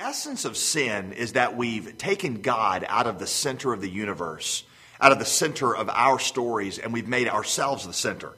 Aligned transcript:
essence 0.00 0.44
of 0.44 0.56
sin 0.56 1.12
is 1.12 1.32
that 1.32 1.56
we've 1.56 1.96
taken 1.98 2.42
God 2.42 2.84
out 2.88 3.06
of 3.06 3.18
the 3.18 3.26
center 3.26 3.72
of 3.72 3.80
the 3.80 3.88
universe, 3.88 4.64
out 5.00 5.12
of 5.12 5.18
the 5.18 5.24
center 5.24 5.74
of 5.74 5.88
our 5.88 6.18
stories, 6.18 6.78
and 6.78 6.92
we've 6.92 7.08
made 7.08 7.28
ourselves 7.28 7.86
the 7.86 7.92
center. 7.92 8.32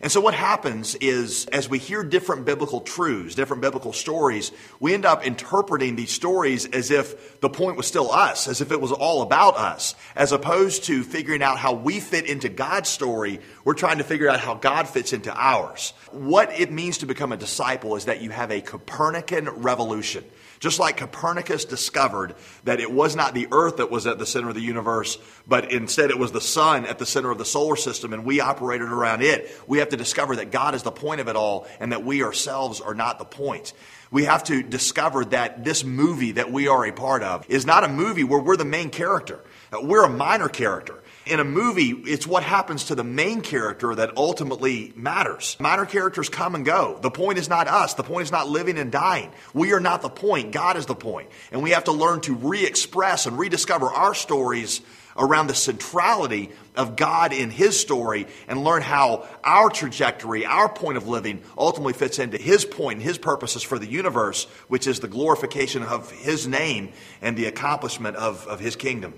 And 0.00 0.10
so 0.10 0.20
what 0.20 0.34
happens 0.34 0.96
is 0.96 1.46
as 1.46 1.68
we 1.68 1.78
hear 1.78 2.02
different 2.02 2.44
biblical 2.44 2.80
truths, 2.80 3.36
different 3.36 3.62
biblical 3.62 3.92
stories, 3.92 4.50
we 4.80 4.94
end 4.94 5.04
up 5.04 5.24
interpreting 5.24 5.94
these 5.94 6.10
stories 6.10 6.66
as 6.66 6.90
if 6.90 7.40
the 7.40 7.48
point 7.48 7.76
was 7.76 7.86
still 7.86 8.10
us, 8.10 8.48
as 8.48 8.60
if 8.60 8.72
it 8.72 8.80
was 8.80 8.90
all 8.90 9.22
about 9.22 9.56
us, 9.56 9.94
as 10.16 10.32
opposed 10.32 10.84
to 10.84 11.04
figuring 11.04 11.40
out 11.40 11.56
how 11.56 11.74
we 11.74 12.00
fit 12.00 12.26
into 12.26 12.48
God's 12.48 12.88
story. 12.88 13.38
We're 13.64 13.74
trying 13.74 13.98
to 13.98 14.04
figure 14.04 14.28
out 14.28 14.40
how 14.40 14.54
God 14.54 14.88
fits 14.88 15.12
into 15.12 15.32
ours. 15.32 15.92
What 16.10 16.58
it 16.58 16.72
means 16.72 16.98
to 16.98 17.06
become 17.06 17.30
a 17.30 17.36
disciple 17.36 17.94
is 17.94 18.06
that 18.06 18.22
you 18.22 18.30
have 18.30 18.50
a 18.50 18.60
Copernican 18.60 19.48
revolution. 19.50 20.24
Just 20.62 20.78
like 20.78 20.98
Copernicus 20.98 21.64
discovered 21.64 22.36
that 22.62 22.78
it 22.78 22.92
was 22.92 23.16
not 23.16 23.34
the 23.34 23.48
earth 23.50 23.78
that 23.78 23.90
was 23.90 24.06
at 24.06 24.20
the 24.20 24.26
center 24.26 24.48
of 24.48 24.54
the 24.54 24.60
universe, 24.60 25.18
but 25.44 25.72
instead 25.72 26.12
it 26.12 26.18
was 26.20 26.30
the 26.30 26.40
sun 26.40 26.86
at 26.86 27.00
the 27.00 27.04
center 27.04 27.32
of 27.32 27.38
the 27.38 27.44
solar 27.44 27.74
system 27.74 28.12
and 28.12 28.24
we 28.24 28.38
operated 28.38 28.86
around 28.86 29.22
it. 29.22 29.50
We 29.66 29.78
have 29.78 29.88
to 29.88 29.96
discover 29.96 30.36
that 30.36 30.52
God 30.52 30.76
is 30.76 30.84
the 30.84 30.92
point 30.92 31.20
of 31.20 31.26
it 31.26 31.34
all 31.34 31.66
and 31.80 31.90
that 31.90 32.04
we 32.04 32.22
ourselves 32.22 32.80
are 32.80 32.94
not 32.94 33.18
the 33.18 33.24
point. 33.24 33.72
We 34.12 34.26
have 34.26 34.44
to 34.44 34.62
discover 34.62 35.24
that 35.24 35.64
this 35.64 35.82
movie 35.82 36.30
that 36.30 36.52
we 36.52 36.68
are 36.68 36.86
a 36.86 36.92
part 36.92 37.24
of 37.24 37.44
is 37.50 37.66
not 37.66 37.82
a 37.82 37.88
movie 37.88 38.22
where 38.22 38.40
we're 38.40 38.56
the 38.56 38.64
main 38.64 38.90
character. 38.90 39.40
We're 39.72 40.04
a 40.04 40.10
minor 40.10 40.48
character. 40.48 41.01
In 41.24 41.38
a 41.38 41.44
movie, 41.44 41.90
it's 41.90 42.26
what 42.26 42.42
happens 42.42 42.84
to 42.86 42.96
the 42.96 43.04
main 43.04 43.42
character 43.42 43.94
that 43.94 44.16
ultimately 44.16 44.92
matters. 44.96 45.56
Minor 45.60 45.86
characters 45.86 46.28
come 46.28 46.56
and 46.56 46.64
go. 46.64 46.98
The 47.00 47.12
point 47.12 47.38
is 47.38 47.48
not 47.48 47.68
us. 47.68 47.94
The 47.94 48.02
point 48.02 48.24
is 48.24 48.32
not 48.32 48.48
living 48.48 48.76
and 48.76 48.90
dying. 48.90 49.30
We 49.54 49.72
are 49.72 49.78
not 49.78 50.02
the 50.02 50.08
point. 50.08 50.50
God 50.50 50.76
is 50.76 50.86
the 50.86 50.96
point. 50.96 51.30
And 51.52 51.62
we 51.62 51.70
have 51.70 51.84
to 51.84 51.92
learn 51.92 52.22
to 52.22 52.34
re 52.34 52.66
express 52.66 53.26
and 53.26 53.38
rediscover 53.38 53.86
our 53.86 54.14
stories 54.14 54.80
around 55.16 55.46
the 55.46 55.54
centrality 55.54 56.50
of 56.74 56.96
God 56.96 57.32
in 57.32 57.50
His 57.50 57.78
story 57.78 58.26
and 58.48 58.64
learn 58.64 58.82
how 58.82 59.28
our 59.44 59.70
trajectory, 59.70 60.44
our 60.44 60.68
point 60.68 60.96
of 60.96 61.06
living, 61.06 61.42
ultimately 61.56 61.92
fits 61.92 62.18
into 62.18 62.36
His 62.36 62.64
point 62.64 62.96
and 62.96 63.02
His 63.02 63.18
purposes 63.18 63.62
for 63.62 63.78
the 63.78 63.86
universe, 63.86 64.46
which 64.66 64.88
is 64.88 64.98
the 64.98 65.08
glorification 65.08 65.84
of 65.84 66.10
His 66.10 66.48
name 66.48 66.92
and 67.20 67.36
the 67.36 67.46
accomplishment 67.46 68.16
of, 68.16 68.44
of 68.48 68.58
His 68.58 68.74
kingdom. 68.74 69.14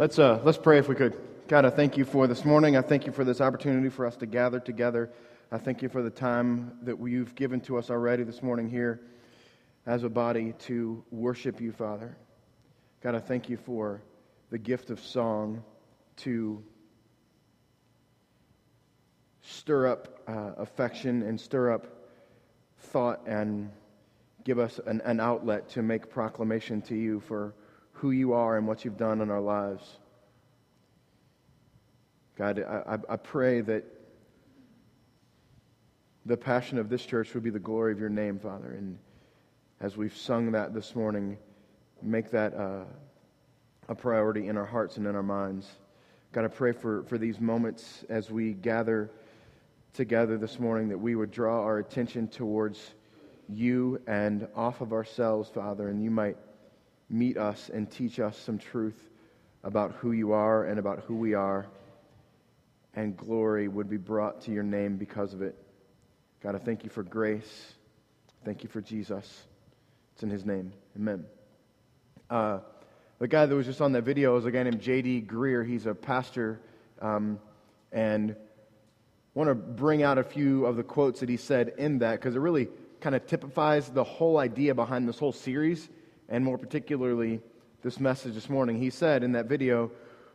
Let's, 0.00 0.18
uh, 0.18 0.40
let's 0.44 0.56
pray 0.56 0.78
if 0.78 0.88
we 0.88 0.94
could. 0.94 1.14
God, 1.46 1.66
I 1.66 1.68
thank 1.68 1.98
you 1.98 2.06
for 2.06 2.26
this 2.26 2.42
morning. 2.42 2.74
I 2.74 2.80
thank 2.80 3.04
you 3.04 3.12
for 3.12 3.22
this 3.22 3.42
opportunity 3.42 3.90
for 3.90 4.06
us 4.06 4.16
to 4.16 4.24
gather 4.24 4.58
together. 4.58 5.10
I 5.52 5.58
thank 5.58 5.82
you 5.82 5.90
for 5.90 6.00
the 6.00 6.08
time 6.08 6.78
that 6.84 6.98
you've 6.98 7.34
given 7.34 7.60
to 7.60 7.76
us 7.76 7.90
already 7.90 8.22
this 8.22 8.42
morning 8.42 8.70
here 8.70 9.02
as 9.84 10.02
a 10.02 10.08
body 10.08 10.54
to 10.60 11.04
worship 11.10 11.60
you, 11.60 11.70
Father. 11.70 12.16
God, 13.02 13.14
I 13.14 13.18
thank 13.18 13.50
you 13.50 13.58
for 13.58 14.00
the 14.48 14.56
gift 14.56 14.88
of 14.88 15.00
song 15.00 15.62
to 16.16 16.64
stir 19.42 19.86
up 19.86 20.22
uh, 20.26 20.52
affection 20.56 21.22
and 21.24 21.38
stir 21.38 21.72
up 21.74 21.86
thought 22.78 23.20
and 23.26 23.70
give 24.44 24.58
us 24.58 24.80
an, 24.86 25.02
an 25.04 25.20
outlet 25.20 25.68
to 25.72 25.82
make 25.82 26.08
proclamation 26.08 26.80
to 26.80 26.94
you 26.94 27.20
for 27.20 27.52
who 28.00 28.12
you 28.12 28.32
are 28.32 28.56
and 28.56 28.66
what 28.66 28.82
you've 28.82 28.96
done 28.96 29.20
in 29.20 29.30
our 29.30 29.42
lives. 29.42 29.98
God, 32.38 32.58
I, 32.58 32.98
I 33.10 33.16
pray 33.16 33.60
that 33.60 33.84
the 36.24 36.36
passion 36.36 36.78
of 36.78 36.88
this 36.88 37.04
church 37.04 37.34
would 37.34 37.42
be 37.42 37.50
the 37.50 37.58
glory 37.58 37.92
of 37.92 38.00
your 38.00 38.08
name, 38.08 38.38
Father. 38.38 38.72
And 38.72 38.98
as 39.82 39.98
we've 39.98 40.16
sung 40.16 40.52
that 40.52 40.72
this 40.72 40.96
morning, 40.96 41.36
make 42.00 42.30
that 42.30 42.54
uh, 42.54 42.84
a 43.90 43.94
priority 43.94 44.48
in 44.48 44.56
our 44.56 44.64
hearts 44.64 44.96
and 44.96 45.06
in 45.06 45.14
our 45.14 45.22
minds. 45.22 45.68
God, 46.32 46.46
I 46.46 46.48
pray 46.48 46.72
for, 46.72 47.02
for 47.02 47.18
these 47.18 47.38
moments 47.38 48.06
as 48.08 48.30
we 48.30 48.54
gather 48.54 49.10
together 49.92 50.38
this 50.38 50.58
morning 50.58 50.88
that 50.88 50.98
we 50.98 51.16
would 51.16 51.30
draw 51.30 51.62
our 51.62 51.78
attention 51.78 52.28
towards 52.28 52.94
you 53.50 54.00
and 54.06 54.48
off 54.56 54.80
of 54.80 54.94
ourselves, 54.94 55.50
Father, 55.50 55.88
and 55.88 56.02
you 56.02 56.10
might 56.10 56.38
meet 57.10 57.36
us 57.36 57.70
and 57.72 57.90
teach 57.90 58.20
us 58.20 58.38
some 58.38 58.58
truth 58.58 59.10
about 59.64 59.92
who 59.96 60.12
you 60.12 60.32
are 60.32 60.64
and 60.64 60.78
about 60.78 61.00
who 61.00 61.16
we 61.16 61.34
are, 61.34 61.66
and 62.94 63.16
glory 63.16 63.68
would 63.68 63.90
be 63.90 63.96
brought 63.96 64.40
to 64.42 64.52
your 64.52 64.62
name 64.62 64.96
because 64.96 65.34
of 65.34 65.42
it. 65.42 65.56
God, 66.42 66.54
I 66.54 66.58
thank 66.58 66.84
you 66.84 66.90
for 66.90 67.02
grace. 67.02 67.74
Thank 68.44 68.62
you 68.62 68.70
for 68.70 68.80
Jesus. 68.80 69.42
It's 70.14 70.22
in 70.22 70.30
his 70.30 70.46
name. 70.46 70.72
Amen. 70.96 71.26
Uh, 72.30 72.60
the 73.18 73.28
guy 73.28 73.44
that 73.44 73.54
was 73.54 73.66
just 73.66 73.82
on 73.82 73.92
that 73.92 74.02
video 74.02 74.36
is 74.36 74.46
a 74.46 74.50
guy 74.50 74.62
named 74.62 74.80
J.D. 74.80 75.22
Greear. 75.22 75.66
He's 75.66 75.84
a 75.84 75.94
pastor, 75.94 76.60
um, 77.02 77.38
and 77.92 78.34
want 79.34 79.48
to 79.48 79.54
bring 79.54 80.02
out 80.02 80.16
a 80.16 80.24
few 80.24 80.64
of 80.64 80.76
the 80.76 80.82
quotes 80.82 81.20
that 81.20 81.28
he 81.28 81.36
said 81.36 81.74
in 81.76 81.98
that 81.98 82.12
because 82.12 82.34
it 82.34 82.38
really 82.38 82.68
kind 83.00 83.14
of 83.14 83.26
typifies 83.26 83.88
the 83.90 84.04
whole 84.04 84.38
idea 84.38 84.74
behind 84.74 85.08
this 85.08 85.18
whole 85.18 85.32
series 85.32 85.88
and 86.30 86.44
more 86.44 86.56
particularly 86.56 87.40
this 87.82 87.98
message 87.98 88.34
this 88.34 88.48
morning. 88.48 88.80
He 88.80 88.90
said 88.90 89.22
in 89.22 89.32
that 89.32 89.46
video, 89.46 89.90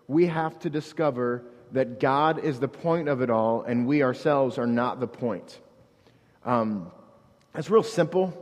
We 0.07 0.27
have 0.27 0.59
to 0.59 0.69
discover 0.69 1.43
that 1.71 1.99
God 1.99 2.43
is 2.43 2.59
the 2.59 2.67
point 2.67 3.07
of 3.07 3.21
it 3.21 3.29
all 3.29 3.63
and 3.63 3.87
we 3.87 4.03
ourselves 4.03 4.57
are 4.57 4.67
not 4.67 4.99
the 4.99 5.07
point. 5.07 5.59
Um, 6.43 6.91
it's 7.55 7.69
real 7.69 7.83
simple 7.83 8.33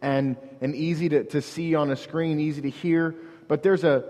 and, 0.00 0.36
and 0.60 0.76
easy 0.76 1.08
to, 1.08 1.24
to 1.24 1.42
see 1.42 1.74
on 1.74 1.90
a 1.90 1.96
screen, 1.96 2.38
easy 2.38 2.62
to 2.62 2.70
hear, 2.70 3.14
but 3.48 3.62
there's 3.62 3.82
a, 3.82 4.04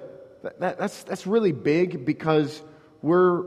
that, 0.58 0.78
that's, 0.78 1.04
that's 1.04 1.26
really 1.26 1.52
big 1.52 2.04
because 2.04 2.60
we're, 3.00 3.44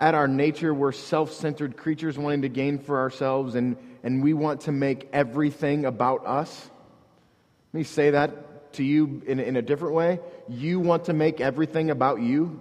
at 0.00 0.16
our 0.16 0.26
nature, 0.26 0.74
we're 0.74 0.90
self 0.90 1.32
centered 1.32 1.76
creatures 1.76 2.18
wanting 2.18 2.42
to 2.42 2.48
gain 2.48 2.80
for 2.80 2.98
ourselves, 2.98 3.54
and, 3.54 3.76
and 4.02 4.20
we 4.20 4.34
want 4.34 4.62
to 4.62 4.72
make 4.72 5.08
everything 5.12 5.84
about 5.84 6.26
us. 6.26 6.70
Let 7.72 7.78
me 7.78 7.84
say 7.84 8.10
that 8.10 8.51
to 8.74 8.84
you 8.84 9.22
in, 9.26 9.40
in 9.40 9.56
a 9.56 9.62
different 9.62 9.94
way. 9.94 10.20
You 10.48 10.80
want 10.80 11.06
to 11.06 11.12
make 11.12 11.40
everything 11.40 11.90
about 11.90 12.20
you, 12.20 12.60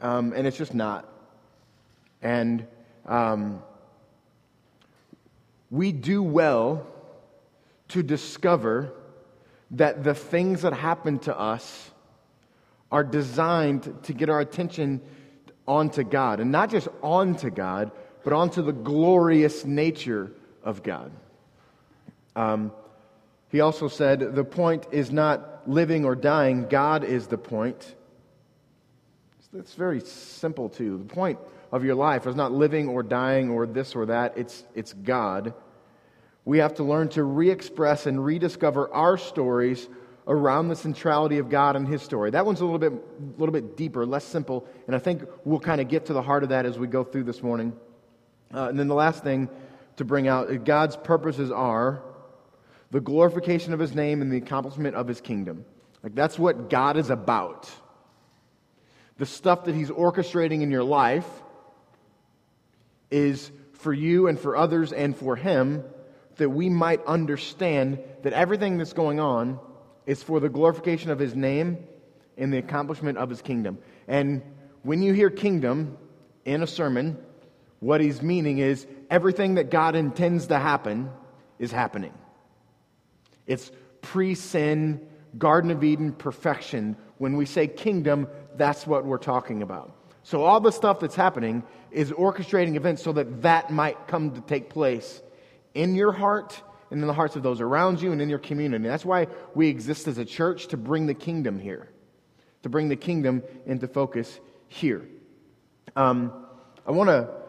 um, 0.00 0.32
and 0.34 0.46
it's 0.46 0.56
just 0.56 0.74
not. 0.74 1.08
And 2.22 2.66
um, 3.06 3.62
we 5.70 5.92
do 5.92 6.22
well 6.22 6.86
to 7.88 8.02
discover 8.02 8.92
that 9.72 10.04
the 10.04 10.14
things 10.14 10.62
that 10.62 10.72
happen 10.72 11.18
to 11.20 11.38
us 11.38 11.90
are 12.90 13.04
designed 13.04 14.02
to 14.02 14.12
get 14.12 14.28
our 14.28 14.40
attention 14.40 15.00
onto 15.66 16.02
God. 16.02 16.40
And 16.40 16.50
not 16.50 16.70
just 16.70 16.88
onto 17.02 17.50
God, 17.50 17.92
but 18.24 18.32
onto 18.32 18.62
the 18.62 18.72
glorious 18.72 19.64
nature 19.64 20.32
of 20.62 20.82
God. 20.82 21.12
Um, 22.34 22.72
he 23.50 23.60
also 23.60 23.88
said, 23.88 24.34
The 24.34 24.44
point 24.44 24.86
is 24.92 25.10
not 25.10 25.68
living 25.68 26.04
or 26.04 26.14
dying, 26.14 26.68
God 26.68 27.04
is 27.04 27.26
the 27.26 27.38
point. 27.38 27.94
That's 29.52 29.74
very 29.74 30.00
simple, 30.00 30.68
too. 30.68 30.98
The 30.98 31.12
point 31.12 31.38
of 31.72 31.84
your 31.84 31.96
life 31.96 32.26
is 32.26 32.36
not 32.36 32.52
living 32.52 32.88
or 32.88 33.02
dying 33.02 33.50
or 33.50 33.66
this 33.66 33.96
or 33.96 34.06
that, 34.06 34.34
it's, 34.36 34.64
it's 34.74 34.92
God. 34.92 35.54
We 36.44 36.58
have 36.58 36.74
to 36.74 36.84
learn 36.84 37.08
to 37.10 37.24
re 37.24 37.50
express 37.50 38.06
and 38.06 38.24
rediscover 38.24 38.92
our 38.94 39.18
stories 39.18 39.88
around 40.28 40.68
the 40.68 40.76
centrality 40.76 41.38
of 41.38 41.48
God 41.48 41.74
and 41.74 41.86
His 41.86 42.02
story. 42.02 42.30
That 42.30 42.46
one's 42.46 42.60
a 42.60 42.64
little 42.64 42.78
bit, 42.78 42.92
little 43.38 43.52
bit 43.52 43.76
deeper, 43.76 44.06
less 44.06 44.24
simple, 44.24 44.68
and 44.86 44.94
I 44.94 45.00
think 45.00 45.24
we'll 45.44 45.60
kind 45.60 45.80
of 45.80 45.88
get 45.88 46.06
to 46.06 46.12
the 46.12 46.22
heart 46.22 46.44
of 46.44 46.50
that 46.50 46.64
as 46.64 46.78
we 46.78 46.86
go 46.86 47.02
through 47.02 47.24
this 47.24 47.42
morning. 47.42 47.72
Uh, 48.54 48.68
and 48.68 48.78
then 48.78 48.86
the 48.86 48.94
last 48.94 49.24
thing 49.24 49.48
to 49.96 50.04
bring 50.04 50.28
out 50.28 50.64
God's 50.64 50.96
purposes 50.96 51.50
are 51.50 52.02
the 52.90 53.00
glorification 53.00 53.72
of 53.72 53.80
his 53.80 53.94
name 53.94 54.22
and 54.22 54.32
the 54.32 54.36
accomplishment 54.36 54.96
of 54.96 55.06
his 55.06 55.20
kingdom. 55.20 55.64
Like 56.02 56.14
that's 56.14 56.38
what 56.38 56.70
God 56.70 56.96
is 56.96 57.10
about. 57.10 57.70
The 59.18 59.26
stuff 59.26 59.64
that 59.64 59.74
he's 59.74 59.90
orchestrating 59.90 60.62
in 60.62 60.70
your 60.70 60.84
life 60.84 61.28
is 63.10 63.50
for 63.74 63.92
you 63.92 64.28
and 64.28 64.38
for 64.38 64.56
others 64.56 64.92
and 64.92 65.16
for 65.16 65.36
him 65.36 65.84
that 66.36 66.48
we 66.48 66.68
might 66.68 67.04
understand 67.04 68.00
that 68.22 68.32
everything 68.32 68.78
that's 68.78 68.94
going 68.94 69.20
on 69.20 69.60
is 70.06 70.22
for 70.22 70.40
the 70.40 70.48
glorification 70.48 71.10
of 71.10 71.18
his 71.18 71.34
name 71.34 71.78
and 72.38 72.52
the 72.52 72.58
accomplishment 72.58 73.18
of 73.18 73.28
his 73.28 73.42
kingdom. 73.42 73.78
And 74.08 74.42
when 74.82 75.02
you 75.02 75.12
hear 75.12 75.28
kingdom 75.28 75.98
in 76.44 76.62
a 76.62 76.66
sermon, 76.66 77.18
what 77.80 78.00
he's 78.00 78.22
meaning 78.22 78.58
is 78.58 78.86
everything 79.10 79.56
that 79.56 79.70
God 79.70 79.94
intends 79.94 80.46
to 80.46 80.58
happen 80.58 81.10
is 81.58 81.70
happening. 81.70 82.14
It's 83.50 83.72
pre 84.00 84.36
sin, 84.36 85.08
Garden 85.36 85.72
of 85.72 85.82
Eden 85.82 86.12
perfection. 86.12 86.96
When 87.18 87.36
we 87.36 87.46
say 87.46 87.66
kingdom, 87.66 88.28
that's 88.56 88.86
what 88.86 89.04
we're 89.04 89.18
talking 89.18 89.62
about. 89.62 89.92
So, 90.22 90.44
all 90.44 90.60
the 90.60 90.70
stuff 90.70 91.00
that's 91.00 91.16
happening 91.16 91.64
is 91.90 92.12
orchestrating 92.12 92.76
events 92.76 93.02
so 93.02 93.12
that 93.14 93.42
that 93.42 93.72
might 93.72 94.06
come 94.06 94.30
to 94.30 94.40
take 94.42 94.70
place 94.70 95.20
in 95.74 95.96
your 95.96 96.12
heart 96.12 96.62
and 96.92 97.00
in 97.00 97.08
the 97.08 97.12
hearts 97.12 97.34
of 97.34 97.42
those 97.42 97.60
around 97.60 98.00
you 98.00 98.12
and 98.12 98.22
in 98.22 98.28
your 98.28 98.38
community. 98.38 98.86
That's 98.86 99.04
why 99.04 99.26
we 99.56 99.66
exist 99.66 100.06
as 100.06 100.18
a 100.18 100.24
church 100.24 100.68
to 100.68 100.76
bring 100.76 101.08
the 101.08 101.14
kingdom 101.14 101.58
here, 101.58 101.88
to 102.62 102.68
bring 102.68 102.88
the 102.88 102.94
kingdom 102.94 103.42
into 103.66 103.88
focus 103.88 104.38
here. 104.68 105.08
Um, 105.96 106.46
I 106.86 106.92
want 106.92 107.08
to 107.08 107.39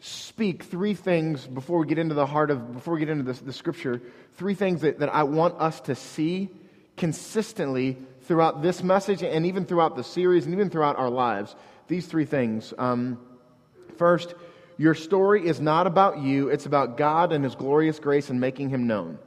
speak 0.00 0.64
three 0.64 0.94
things 0.94 1.46
before 1.46 1.78
we 1.78 1.86
get 1.86 1.98
into 1.98 2.14
the 2.14 2.26
heart 2.26 2.50
of, 2.50 2.72
before 2.72 2.94
we 2.94 3.00
get 3.00 3.10
into 3.10 3.32
the, 3.32 3.44
the 3.44 3.52
scripture, 3.52 4.00
three 4.34 4.54
things 4.54 4.80
that, 4.80 4.98
that 5.00 5.14
I 5.14 5.24
want 5.24 5.60
us 5.60 5.80
to 5.82 5.94
see 5.94 6.48
consistently 6.96 7.98
throughout 8.22 8.62
this 8.62 8.82
message 8.82 9.22
and 9.22 9.46
even 9.46 9.64
throughout 9.64 9.96
the 9.96 10.04
series 10.04 10.44
and 10.46 10.54
even 10.54 10.70
throughout 10.70 10.96
our 10.96 11.10
lives. 11.10 11.54
These 11.88 12.06
three 12.06 12.24
things. 12.24 12.72
Um, 12.78 13.18
first, 13.96 14.34
your 14.78 14.94
story 14.94 15.46
is 15.46 15.60
not 15.60 15.86
about 15.86 16.18
you, 16.18 16.48
it's 16.48 16.64
about 16.64 16.96
God 16.96 17.32
and 17.32 17.44
His 17.44 17.54
glorious 17.54 17.98
grace 17.98 18.30
and 18.30 18.40
making 18.40 18.70
Him 18.70 18.86
known. 18.86 19.18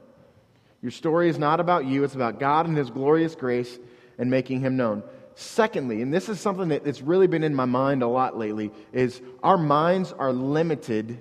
Your 0.82 0.90
story 0.90 1.28
is 1.28 1.38
not 1.38 1.60
about 1.60 1.84
you, 1.84 2.02
it's 2.02 2.14
about 2.14 2.40
God 2.40 2.66
and 2.66 2.76
His 2.76 2.90
glorious 2.90 3.34
grace 3.36 3.78
and 4.18 4.30
making 4.30 4.60
Him 4.60 4.76
known. 4.76 5.04
Secondly, 5.34 6.00
and 6.00 6.14
this 6.14 6.28
is 6.28 6.40
something 6.40 6.68
that's 6.68 7.02
really 7.02 7.26
been 7.26 7.42
in 7.42 7.54
my 7.54 7.64
mind 7.64 8.02
a 8.02 8.06
lot 8.06 8.38
lately, 8.38 8.70
is 8.92 9.20
our 9.42 9.58
minds 9.58 10.12
are 10.12 10.32
limited 10.32 11.20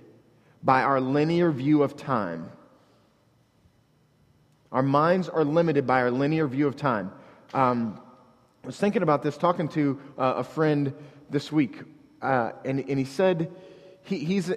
by 0.62 0.84
our 0.84 1.02
linear 1.02 1.52
view 1.52 1.84
of 1.84 1.98
time. 1.98 2.50
Our 4.72 4.84
minds 4.84 5.30
are 5.30 5.44
limited 5.44 5.86
by 5.86 6.02
our 6.02 6.12
linear 6.12 6.48
view 6.48 6.68
of 6.68 6.76
time. 6.76 7.12
Um, 7.54 8.00
I 8.64 8.68
was 8.68 8.78
thinking 8.78 9.04
about 9.04 9.24
this, 9.24 9.38
talking 9.38 9.68
to 9.70 10.00
uh, 10.18 10.36
a 10.38 10.44
friend 10.44 10.94
this 11.30 11.52
week, 11.52 11.82
uh, 12.22 12.52
and, 12.64 12.80
and 12.80 12.98
he 12.98 13.06
said, 13.06 13.52
he, 14.04 14.20
he's 14.20 14.52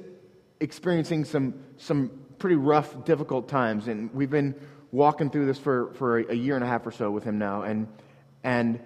experiencing 0.61 1.25
some, 1.25 1.55
some 1.77 2.11
pretty 2.39 2.57
rough, 2.57 3.05
difficult 3.05 3.49
times. 3.49 3.89
And 3.89 4.13
we've 4.15 4.31
been 4.31 4.55
walking 4.93 5.31
through 5.31 5.47
this 5.47 5.59
for, 5.59 5.93
for 5.95 6.19
a 6.19 6.35
year 6.35 6.55
and 6.55 6.65
a 6.65 6.67
half 6.67 6.87
or 6.87 6.93
so 6.93 7.11
with 7.11 7.25
him 7.25 7.39
now. 7.39 7.63
And, 7.63 7.89
and 8.45 8.81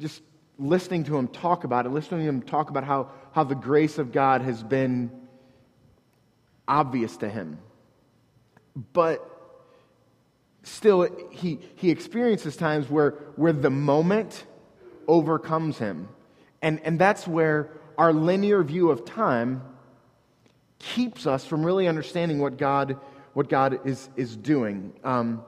just 0.00 0.22
listening 0.58 1.04
to 1.04 1.16
him 1.16 1.28
talk 1.28 1.64
about 1.64 1.86
it, 1.86 1.90
listening 1.90 2.20
to 2.20 2.26
him 2.26 2.42
talk 2.42 2.70
about 2.70 2.84
how, 2.84 3.10
how 3.32 3.44
the 3.44 3.54
grace 3.54 3.98
of 3.98 4.12
God 4.12 4.42
has 4.42 4.62
been 4.62 5.10
obvious 6.66 7.16
to 7.18 7.28
him. 7.28 7.58
But 8.92 9.24
still, 10.62 11.08
he, 11.30 11.60
he 11.76 11.90
experiences 11.90 12.56
times 12.56 12.90
where, 12.90 13.10
where 13.36 13.52
the 13.52 13.70
moment 13.70 14.44
overcomes 15.08 15.78
him. 15.78 16.08
And, 16.62 16.80
and 16.84 16.98
that's 16.98 17.26
where 17.26 17.70
our 17.96 18.12
linear 18.12 18.62
view 18.62 18.90
of 18.90 19.04
time 19.04 19.62
keeps 20.78 21.26
us 21.26 21.44
from 21.44 21.64
really 21.64 21.88
understanding 21.88 22.38
what 22.38 22.58
God, 22.58 22.98
what 23.32 23.48
God 23.48 23.86
is, 23.86 24.08
is 24.16 24.36
doing. 24.36 24.92
Um, 25.04 25.42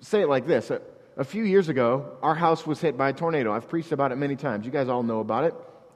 say 0.00 0.20
it 0.20 0.28
like 0.28 0.46
this 0.46 0.70
a, 1.16 1.24
few 1.24 1.44
years 1.44 1.68
ago, 1.68 2.16
our 2.22 2.34
house 2.34 2.66
was 2.66 2.80
hit 2.80 2.96
by 2.96 3.10
a 3.10 3.12
tornado. 3.12 3.52
I've 3.52 3.68
preached 3.68 3.92
about 3.92 4.12
it 4.12 4.16
many 4.16 4.36
times. 4.36 4.64
You 4.64 4.72
guys 4.72 4.88
all 4.88 5.02
know 5.02 5.20
about 5.20 5.44
it. 5.44 5.54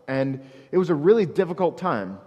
And 0.08 0.40
it 0.70 0.78
was 0.78 0.90
a 0.90 0.94
really 0.94 1.26
difficult 1.26 1.78
time. 1.78 2.18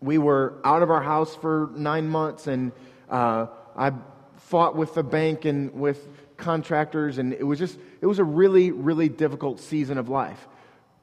We 0.00 0.18
were 0.18 0.60
out 0.64 0.82
of 0.82 0.90
our 0.90 1.02
house 1.02 1.34
for 1.34 1.70
nine 1.74 2.08
months, 2.08 2.46
and 2.46 2.72
uh, 3.08 3.46
I 3.76 3.92
fought 4.36 4.76
with 4.76 4.94
the 4.94 5.02
bank 5.02 5.44
and 5.44 5.72
with 5.74 6.08
contractors, 6.36 7.18
and 7.18 7.32
it 7.32 7.44
was 7.44 7.58
just, 7.58 7.78
it 8.00 8.06
was 8.06 8.18
a 8.18 8.24
really, 8.24 8.70
really 8.70 9.08
difficult 9.08 9.60
season 9.60 9.98
of 9.98 10.08
life. 10.08 10.48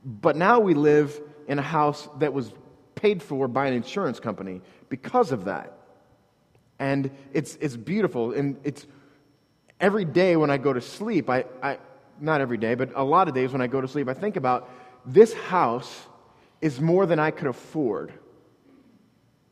But 0.03 0.35
now 0.35 0.59
we 0.59 0.73
live 0.73 1.19
in 1.47 1.59
a 1.59 1.63
house 1.63 2.07
that 2.19 2.33
was 2.33 2.51
paid 2.95 3.21
for 3.21 3.47
by 3.47 3.67
an 3.67 3.73
insurance 3.73 4.19
company 4.19 4.61
because 4.89 5.31
of 5.31 5.45
that. 5.45 5.73
And 6.79 7.11
it's, 7.33 7.55
it's 7.55 7.75
beautiful. 7.75 8.33
And 8.33 8.57
it's 8.63 8.85
every 9.79 10.05
day 10.05 10.35
when 10.35 10.49
I 10.49 10.57
go 10.57 10.73
to 10.73 10.81
sleep, 10.81 11.29
I, 11.29 11.45
I, 11.61 11.77
not 12.19 12.41
every 12.41 12.57
day, 12.57 12.75
but 12.75 12.91
a 12.95 13.03
lot 13.03 13.27
of 13.27 13.33
days 13.33 13.51
when 13.51 13.61
I 13.61 13.67
go 13.67 13.81
to 13.81 13.87
sleep, 13.87 14.07
I 14.07 14.13
think 14.13 14.35
about 14.35 14.69
this 15.05 15.33
house 15.33 16.07
is 16.61 16.81
more 16.81 17.05
than 17.05 17.19
I 17.19 17.31
could 17.31 17.47
afford. 17.47 18.11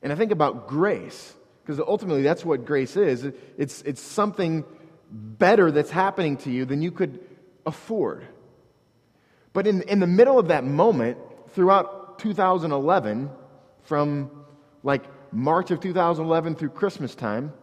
And 0.01 0.12
I 0.12 0.16
think 0.16 0.31
about 0.31 0.68
grace, 0.68 1.33
because 1.62 1.80
ultimately 1.80 2.24
that's 2.24 2.44
what 2.44 2.66
grace 2.66 2.95
is. 2.95 3.24
It's, 3.57 3.81
it's 3.83 4.01
something 4.01 4.63
better 5.12 5.72
that's 5.72 5.92
happening 5.92 6.38
to 6.38 6.51
you 6.51 6.66
than 6.66 6.81
you 6.81 6.92
could 6.92 7.19
afford. 7.66 8.25
But 9.54 9.68
in, 9.68 9.83
in 9.83 10.00
the 10.00 10.07
middle 10.07 10.38
of 10.38 10.50
that 10.50 10.63
moment, 10.63 11.18
throughout 11.50 12.19
2011, 12.19 13.30
from 13.83 14.31
like 14.83 15.04
March 15.31 15.71
of 15.71 15.80
2011 15.80 16.56
through 16.56 16.69
Christmas 16.69 17.16
time, 17.16 17.54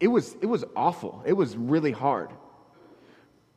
it 0.00 0.08
was, 0.08 0.34
it 0.40 0.46
was 0.46 0.64
awful. 0.76 1.22
It 1.26 1.34
was 1.34 1.56
really 1.56 1.92
hard. 1.92 2.30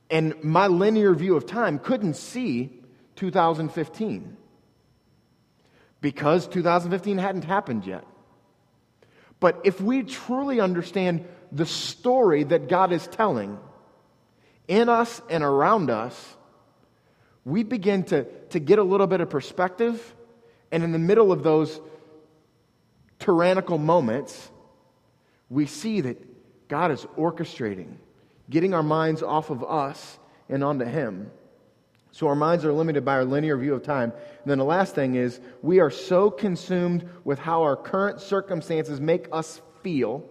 And 0.09 0.41
my 0.43 0.67
linear 0.67 1.13
view 1.13 1.35
of 1.35 1.45
time 1.45 1.79
couldn't 1.79 2.15
see 2.15 2.71
2015 3.17 4.37
because 5.99 6.47
2015 6.47 7.17
hadn't 7.17 7.43
happened 7.43 7.85
yet. 7.85 8.05
But 9.39 9.61
if 9.65 9.81
we 9.81 10.03
truly 10.03 10.59
understand 10.59 11.27
the 11.51 11.65
story 11.65 12.43
that 12.43 12.69
God 12.69 12.91
is 12.91 13.05
telling 13.07 13.59
in 14.67 14.89
us 14.89 15.21
and 15.29 15.43
around 15.43 15.89
us, 15.89 16.37
we 17.45 17.63
begin 17.63 18.03
to, 18.03 18.23
to 18.49 18.59
get 18.59 18.79
a 18.79 18.83
little 18.83 19.07
bit 19.07 19.21
of 19.21 19.29
perspective. 19.29 20.15
And 20.71 20.83
in 20.83 20.91
the 20.91 20.99
middle 20.99 21.31
of 21.31 21.43
those 21.43 21.79
tyrannical 23.19 23.77
moments, 23.77 24.51
we 25.49 25.65
see 25.65 26.01
that 26.01 26.26
God 26.67 26.91
is 26.91 27.05
orchestrating, 27.17 27.95
getting 28.49 28.73
our 28.73 28.83
minds 28.83 29.23
off 29.23 29.49
of 29.49 29.63
us 29.63 30.19
and 30.49 30.63
onto 30.63 30.85
Him. 30.85 31.31
So 32.11 32.27
our 32.27 32.35
minds 32.35 32.65
are 32.65 32.73
limited 32.73 33.05
by 33.05 33.13
our 33.13 33.25
linear 33.25 33.57
view 33.57 33.75
of 33.75 33.83
time. 33.83 34.11
And 34.11 34.51
then 34.51 34.57
the 34.57 34.65
last 34.65 34.95
thing 34.95 35.15
is 35.15 35.39
we 35.61 35.79
are 35.79 35.91
so 35.91 36.31
consumed 36.31 37.07
with 37.23 37.37
how 37.37 37.63
our 37.63 37.75
current 37.75 38.21
circumstances 38.21 38.99
make 38.99 39.27
us 39.31 39.61
feel 39.83 40.27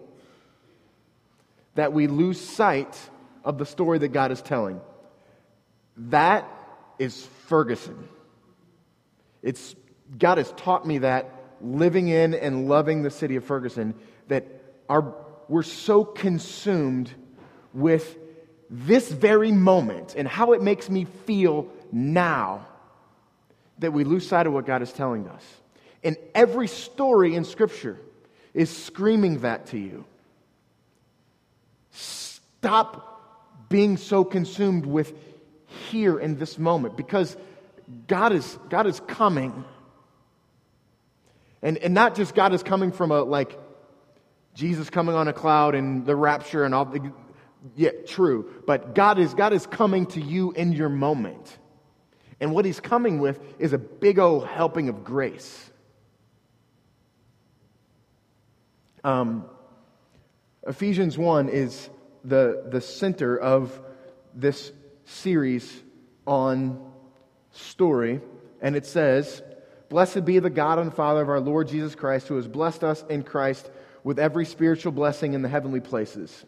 that 1.75 1.93
we 1.93 2.07
lose 2.07 2.41
sight 2.41 2.97
of 3.43 3.57
the 3.57 3.65
story 3.65 3.99
that 3.99 4.09
God 4.09 4.31
is 4.31 4.41
telling. 4.41 4.81
That 5.95 6.45
is 6.99 7.25
Ferguson. 7.45 8.07
It's, 9.41 9.75
God 10.17 10.39
has 10.39 10.51
taught 10.57 10.85
me 10.85 10.97
that 10.99 11.31
living 11.61 12.07
in 12.07 12.33
and 12.33 12.67
loving 12.67 13.03
the 13.03 13.11
city 13.11 13.35
of 13.35 13.45
Ferguson, 13.45 13.95
that 14.27 14.45
our, 14.89 15.15
we're 15.49 15.63
so 15.63 16.03
consumed 16.03 17.11
with 17.73 18.17
this 18.69 19.11
very 19.11 19.51
moment 19.51 20.15
and 20.17 20.27
how 20.27 20.53
it 20.53 20.61
makes 20.61 20.89
me 20.89 21.05
feel 21.05 21.69
now 21.91 22.65
that 23.79 23.93
we 23.93 24.03
lose 24.03 24.27
sight 24.27 24.47
of 24.47 24.53
what 24.53 24.65
God 24.65 24.81
is 24.81 24.91
telling 24.91 25.27
us. 25.27 25.43
And 26.03 26.17
every 26.35 26.67
story 26.67 27.35
in 27.35 27.43
Scripture 27.43 27.97
is 28.53 28.75
screaming 28.75 29.39
that 29.39 29.67
to 29.67 29.77
you. 29.77 30.05
Stop 31.91 33.67
being 33.69 33.97
so 33.97 34.23
consumed 34.23 34.85
with 34.85 35.13
here 35.89 36.19
in 36.19 36.37
this 36.37 36.57
moment 36.57 36.97
because 36.97 37.37
God 38.07 38.33
is, 38.33 38.57
God 38.69 38.87
is 38.87 38.99
coming. 39.01 39.63
And, 41.61 41.77
and 41.77 41.93
not 41.93 42.15
just 42.15 42.35
God 42.35 42.53
is 42.53 42.63
coming 42.63 42.91
from 42.91 43.11
a 43.11 43.21
like 43.21 43.57
Jesus 44.57 44.89
coming 44.89 45.13
on 45.13 45.27
a 45.27 45.33
cloud 45.33 45.75
and 45.75 46.03
the 46.03 46.15
rapture 46.15 46.63
and 46.63 46.73
all 46.73 46.85
the 46.85 47.13
yeah, 47.75 47.91
true. 48.07 48.51
But 48.65 48.95
God 48.95 49.19
is 49.19 49.35
God 49.35 49.53
is 49.53 49.67
coming 49.67 50.07
to 50.07 50.21
you 50.21 50.51
in 50.53 50.71
your 50.71 50.89
moment. 50.89 51.59
And 52.39 52.53
what 52.53 52.65
he's 52.65 52.79
coming 52.79 53.19
with 53.19 53.39
is 53.59 53.73
a 53.73 53.77
big 53.77 54.17
old 54.17 54.47
helping 54.47 54.89
of 54.89 55.03
grace. 55.03 55.69
Um, 59.03 59.45
Ephesians 60.67 61.19
1 61.19 61.49
is 61.49 61.89
the, 62.23 62.65
the 62.69 62.81
center 62.81 63.37
of 63.37 63.79
this 64.33 64.71
series 65.05 65.83
on 66.25 66.91
story, 67.51 68.21
and 68.61 68.75
it 68.75 68.85
says, 68.85 69.41
Blessed 69.89 70.25
be 70.25 70.39
the 70.39 70.49
God 70.49 70.79
and 70.79 70.93
Father 70.93 71.21
of 71.21 71.29
our 71.29 71.39
Lord 71.39 71.67
Jesus 71.67 71.95
Christ, 71.95 72.27
who 72.27 72.35
has 72.35 72.47
blessed 72.47 72.83
us 72.83 73.05
in 73.07 73.23
Christ 73.23 73.69
with 74.07 74.19
every 74.19 74.45
spiritual 74.45 74.93
blessing 74.93 75.33
in 75.33 75.41
the 75.41 75.49
heavenly 75.49 75.81
places. 75.81 76.45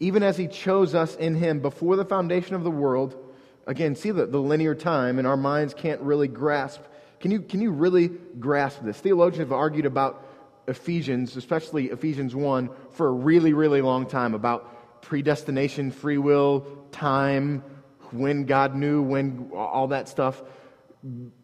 Even 0.00 0.22
as 0.22 0.38
he 0.38 0.48
chose 0.48 0.94
us 0.94 1.14
in 1.16 1.34
him 1.34 1.60
before 1.60 1.96
the 1.96 2.04
foundation 2.06 2.54
of 2.54 2.64
the 2.64 2.70
world, 2.70 3.14
again, 3.66 3.94
see 3.94 4.10
the, 4.10 4.24
the 4.24 4.40
linear 4.40 4.74
time, 4.74 5.18
and 5.18 5.28
our 5.28 5.36
minds 5.36 5.74
can't 5.74 6.00
really 6.00 6.28
grasp. 6.28 6.80
Can 7.20 7.30
you, 7.30 7.42
can 7.42 7.60
you 7.60 7.72
really 7.72 8.08
grasp 8.08 8.80
this? 8.82 8.96
Theologians 8.96 9.40
have 9.40 9.52
argued 9.52 9.84
about 9.84 10.26
Ephesians, 10.66 11.36
especially 11.36 11.90
Ephesians 11.90 12.34
1, 12.34 12.70
for 12.92 13.08
a 13.08 13.12
really, 13.12 13.52
really 13.52 13.82
long 13.82 14.06
time 14.06 14.32
about 14.32 15.02
predestination, 15.02 15.90
free 15.90 16.16
will, 16.16 16.86
time, 16.90 17.62
when 18.12 18.46
God 18.46 18.74
knew, 18.74 19.02
when 19.02 19.50
all 19.54 19.88
that 19.88 20.08
stuff. 20.08 20.42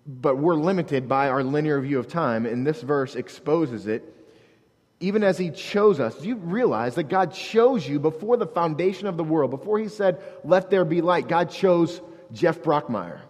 But 0.06 0.38
we're 0.38 0.54
limited 0.54 1.06
by 1.06 1.28
our 1.28 1.44
linear 1.44 1.78
view 1.82 1.98
of 1.98 2.08
time, 2.08 2.46
and 2.46 2.66
this 2.66 2.80
verse 2.80 3.14
exposes 3.14 3.86
it. 3.86 4.14
Even 5.00 5.22
as 5.22 5.38
he 5.38 5.50
chose 5.50 6.00
us. 6.00 6.16
Do 6.16 6.26
you 6.26 6.36
realize 6.36 6.96
that 6.96 7.04
God 7.04 7.32
chose 7.32 7.88
you 7.88 8.00
before 8.00 8.36
the 8.36 8.46
foundation 8.46 9.06
of 9.06 9.16
the 9.16 9.24
world? 9.24 9.50
Before 9.50 9.78
he 9.78 9.88
said, 9.88 10.20
Let 10.44 10.70
there 10.70 10.84
be 10.84 11.00
light, 11.00 11.28
God 11.28 11.50
chose 11.50 12.00
Jeff 12.32 12.60
Brockmeyer. 12.62 13.20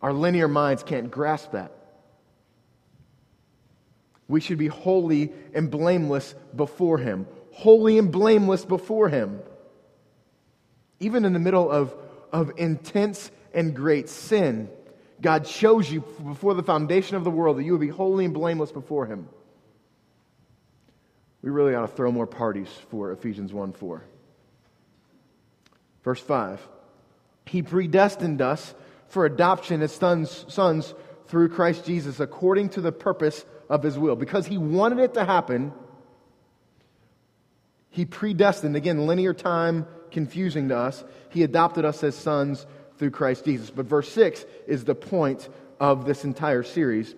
Our 0.00 0.12
linear 0.12 0.48
minds 0.48 0.82
can't 0.82 1.10
grasp 1.10 1.52
that. 1.52 1.72
We 4.28 4.40
should 4.40 4.58
be 4.58 4.68
holy 4.68 5.32
and 5.52 5.70
blameless 5.70 6.34
before 6.54 6.98
him. 6.98 7.26
Holy 7.52 7.98
and 7.98 8.10
blameless 8.10 8.64
before 8.64 9.08
him. 9.08 9.40
Even 11.00 11.24
in 11.24 11.32
the 11.32 11.38
middle 11.38 11.70
of, 11.70 11.94
of 12.32 12.52
intense 12.56 13.30
and 13.52 13.74
great 13.74 14.08
sin, 14.08 14.70
God 15.22 15.46
chose 15.46 15.90
you 15.90 16.00
before 16.00 16.54
the 16.54 16.64
foundation 16.64 17.16
of 17.16 17.22
the 17.22 17.30
world 17.30 17.56
that 17.56 17.62
you 17.62 17.72
would 17.72 17.80
be 17.80 17.88
holy 17.88 18.24
and 18.24 18.34
blameless 18.34 18.72
before 18.72 19.06
Him. 19.06 19.28
We 21.42 21.50
really 21.50 21.74
ought 21.74 21.82
to 21.82 21.88
throw 21.88 22.10
more 22.10 22.26
parties 22.26 22.68
for 22.90 23.12
Ephesians 23.12 23.52
1 23.52 23.72
4. 23.72 24.04
Verse 26.02 26.20
5 26.20 26.68
He 27.46 27.62
predestined 27.62 28.42
us 28.42 28.74
for 29.06 29.24
adoption 29.24 29.80
as 29.80 29.92
sons, 29.92 30.44
sons 30.48 30.92
through 31.28 31.50
Christ 31.50 31.84
Jesus 31.84 32.18
according 32.18 32.70
to 32.70 32.80
the 32.80 32.92
purpose 32.92 33.44
of 33.70 33.84
His 33.84 33.96
will. 33.96 34.16
Because 34.16 34.46
He 34.46 34.58
wanted 34.58 34.98
it 34.98 35.14
to 35.14 35.24
happen, 35.24 35.72
He 37.90 38.04
predestined, 38.04 38.74
again, 38.74 39.06
linear 39.06 39.34
time 39.34 39.86
confusing 40.10 40.68
to 40.70 40.76
us, 40.76 41.04
He 41.30 41.44
adopted 41.44 41.84
us 41.84 42.02
as 42.02 42.16
sons 42.16 42.66
through 43.02 43.10
Christ 43.10 43.44
Jesus. 43.44 43.68
But 43.68 43.86
verse 43.86 44.08
6 44.12 44.44
is 44.68 44.84
the 44.84 44.94
point 44.94 45.48
of 45.80 46.04
this 46.04 46.22
entire 46.22 46.62
series. 46.62 47.16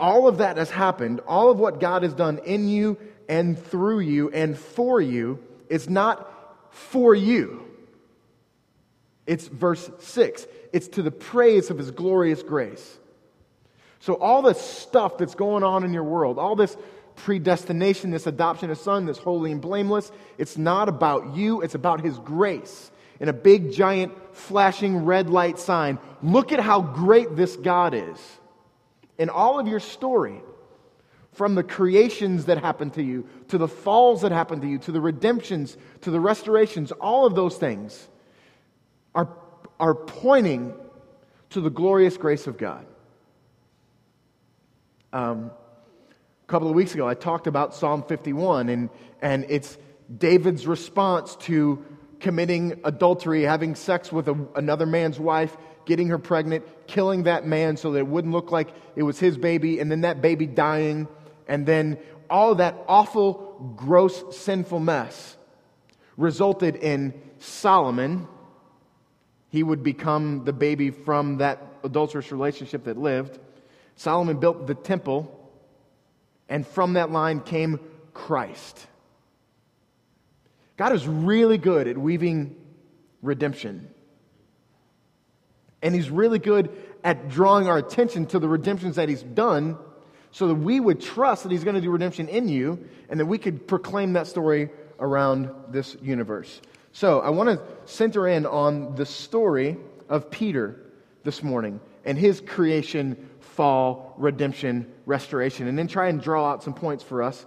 All 0.00 0.26
of 0.26 0.38
that 0.38 0.56
has 0.56 0.70
happened. 0.70 1.20
All 1.20 1.52
of 1.52 1.60
what 1.60 1.78
God 1.78 2.02
has 2.02 2.12
done 2.12 2.40
in 2.44 2.68
you 2.68 2.98
and 3.28 3.56
through 3.56 4.00
you 4.00 4.28
and 4.30 4.58
for 4.58 5.00
you 5.00 5.38
is 5.68 5.88
not 5.88 6.28
for 6.74 7.14
you. 7.14 7.64
It's 9.24 9.46
verse 9.46 9.88
6. 10.00 10.48
It's 10.72 10.88
to 10.88 11.02
the 11.02 11.12
praise 11.12 11.70
of 11.70 11.78
his 11.78 11.92
glorious 11.92 12.42
grace. 12.42 12.98
So, 14.00 14.14
all 14.14 14.42
this 14.42 14.60
stuff 14.60 15.16
that's 15.16 15.36
going 15.36 15.62
on 15.62 15.84
in 15.84 15.92
your 15.92 16.02
world, 16.02 16.40
all 16.40 16.56
this 16.56 16.76
predestination, 17.14 18.10
this 18.10 18.26
adoption 18.26 18.68
of 18.70 18.78
son, 18.78 19.06
this 19.06 19.18
holy 19.18 19.52
and 19.52 19.60
blameless, 19.60 20.10
it's 20.38 20.58
not 20.58 20.88
about 20.88 21.36
you, 21.36 21.60
it's 21.60 21.76
about 21.76 22.00
his 22.00 22.18
grace 22.18 22.90
in 23.20 23.28
a 23.28 23.32
big, 23.32 23.72
giant, 23.72 24.12
flashing 24.34 25.04
red 25.04 25.30
light 25.30 25.58
sign. 25.58 25.98
Look 26.22 26.52
at 26.52 26.60
how 26.60 26.80
great 26.80 27.36
this 27.36 27.56
God 27.56 27.94
is. 27.94 28.18
In 29.18 29.28
all 29.28 29.58
of 29.58 29.66
your 29.66 29.80
story, 29.80 30.40
from 31.32 31.54
the 31.54 31.62
creations 31.62 32.46
that 32.46 32.58
happened 32.58 32.94
to 32.94 33.02
you, 33.02 33.26
to 33.48 33.58
the 33.58 33.68
falls 33.68 34.22
that 34.22 34.32
happened 34.32 34.62
to 34.62 34.68
you, 34.68 34.78
to 34.78 34.92
the 34.92 35.00
redemptions, 35.00 35.76
to 36.00 36.10
the 36.10 36.20
restorations, 36.20 36.92
all 36.92 37.26
of 37.26 37.34
those 37.34 37.56
things 37.56 38.08
are, 39.14 39.28
are 39.78 39.94
pointing 39.94 40.74
to 41.50 41.60
the 41.60 41.70
glorious 41.70 42.16
grace 42.16 42.46
of 42.46 42.58
God. 42.58 42.86
Um, 45.12 45.50
a 46.42 46.46
couple 46.46 46.68
of 46.68 46.74
weeks 46.74 46.94
ago, 46.94 47.08
I 47.08 47.14
talked 47.14 47.46
about 47.46 47.74
Psalm 47.74 48.02
51, 48.02 48.68
and, 48.68 48.90
and 49.22 49.46
it's 49.48 49.78
David's 50.16 50.66
response 50.66 51.36
to 51.36 51.84
committing 52.20 52.80
adultery, 52.84 53.42
having 53.42 53.74
sex 53.74 54.12
with 54.12 54.28
a, 54.28 54.46
another 54.54 54.86
man's 54.86 55.18
wife, 55.18 55.56
getting 55.84 56.08
her 56.08 56.18
pregnant, 56.18 56.64
killing 56.86 57.24
that 57.24 57.46
man 57.46 57.76
so 57.76 57.92
that 57.92 58.00
it 58.00 58.06
wouldn't 58.06 58.32
look 58.32 58.50
like 58.50 58.68
it 58.96 59.02
was 59.02 59.18
his 59.18 59.38
baby, 59.38 59.80
and 59.80 59.90
then 59.90 60.02
that 60.02 60.20
baby 60.20 60.46
dying, 60.46 61.08
and 61.46 61.66
then 61.66 61.98
all 62.28 62.56
that 62.56 62.76
awful, 62.88 63.74
gross, 63.76 64.36
sinful 64.36 64.80
mess 64.80 65.36
resulted 66.16 66.76
in 66.76 67.14
Solomon. 67.38 68.26
He 69.50 69.62
would 69.62 69.82
become 69.82 70.44
the 70.44 70.52
baby 70.52 70.90
from 70.90 71.38
that 71.38 71.62
adulterous 71.82 72.30
relationship 72.32 72.84
that 72.84 72.98
lived. 72.98 73.38
Solomon 73.96 74.38
built 74.38 74.66
the 74.66 74.74
temple, 74.74 75.34
and 76.48 76.66
from 76.66 76.94
that 76.94 77.10
line 77.10 77.40
came 77.40 77.80
Christ. 78.12 78.86
God 80.78 80.94
is 80.94 81.06
really 81.06 81.58
good 81.58 81.88
at 81.88 81.98
weaving 81.98 82.56
redemption. 83.20 83.90
And 85.82 85.94
He's 85.94 86.08
really 86.08 86.38
good 86.38 86.70
at 87.04 87.28
drawing 87.28 87.68
our 87.68 87.76
attention 87.76 88.26
to 88.26 88.38
the 88.38 88.48
redemptions 88.48 88.96
that 88.96 89.08
He's 89.08 89.22
done 89.22 89.76
so 90.30 90.46
that 90.48 90.54
we 90.54 90.78
would 90.80 91.00
trust 91.00 91.42
that 91.42 91.52
He's 91.52 91.64
going 91.64 91.74
to 91.74 91.82
do 91.82 91.90
redemption 91.90 92.28
in 92.28 92.48
you 92.48 92.88
and 93.10 93.18
that 93.18 93.26
we 93.26 93.38
could 93.38 93.66
proclaim 93.66 94.14
that 94.14 94.28
story 94.28 94.70
around 95.00 95.50
this 95.68 95.96
universe. 96.00 96.60
So 96.92 97.20
I 97.20 97.30
want 97.30 97.50
to 97.50 97.60
center 97.92 98.28
in 98.28 98.46
on 98.46 98.94
the 98.94 99.06
story 99.06 99.76
of 100.08 100.30
Peter 100.30 100.80
this 101.24 101.42
morning 101.42 101.80
and 102.04 102.16
his 102.16 102.40
creation, 102.40 103.28
fall, 103.40 104.14
redemption, 104.16 104.90
restoration, 105.06 105.66
and 105.68 105.76
then 105.76 105.88
try 105.88 106.08
and 106.08 106.22
draw 106.22 106.50
out 106.50 106.62
some 106.62 106.74
points 106.74 107.04
for 107.04 107.22
us 107.22 107.44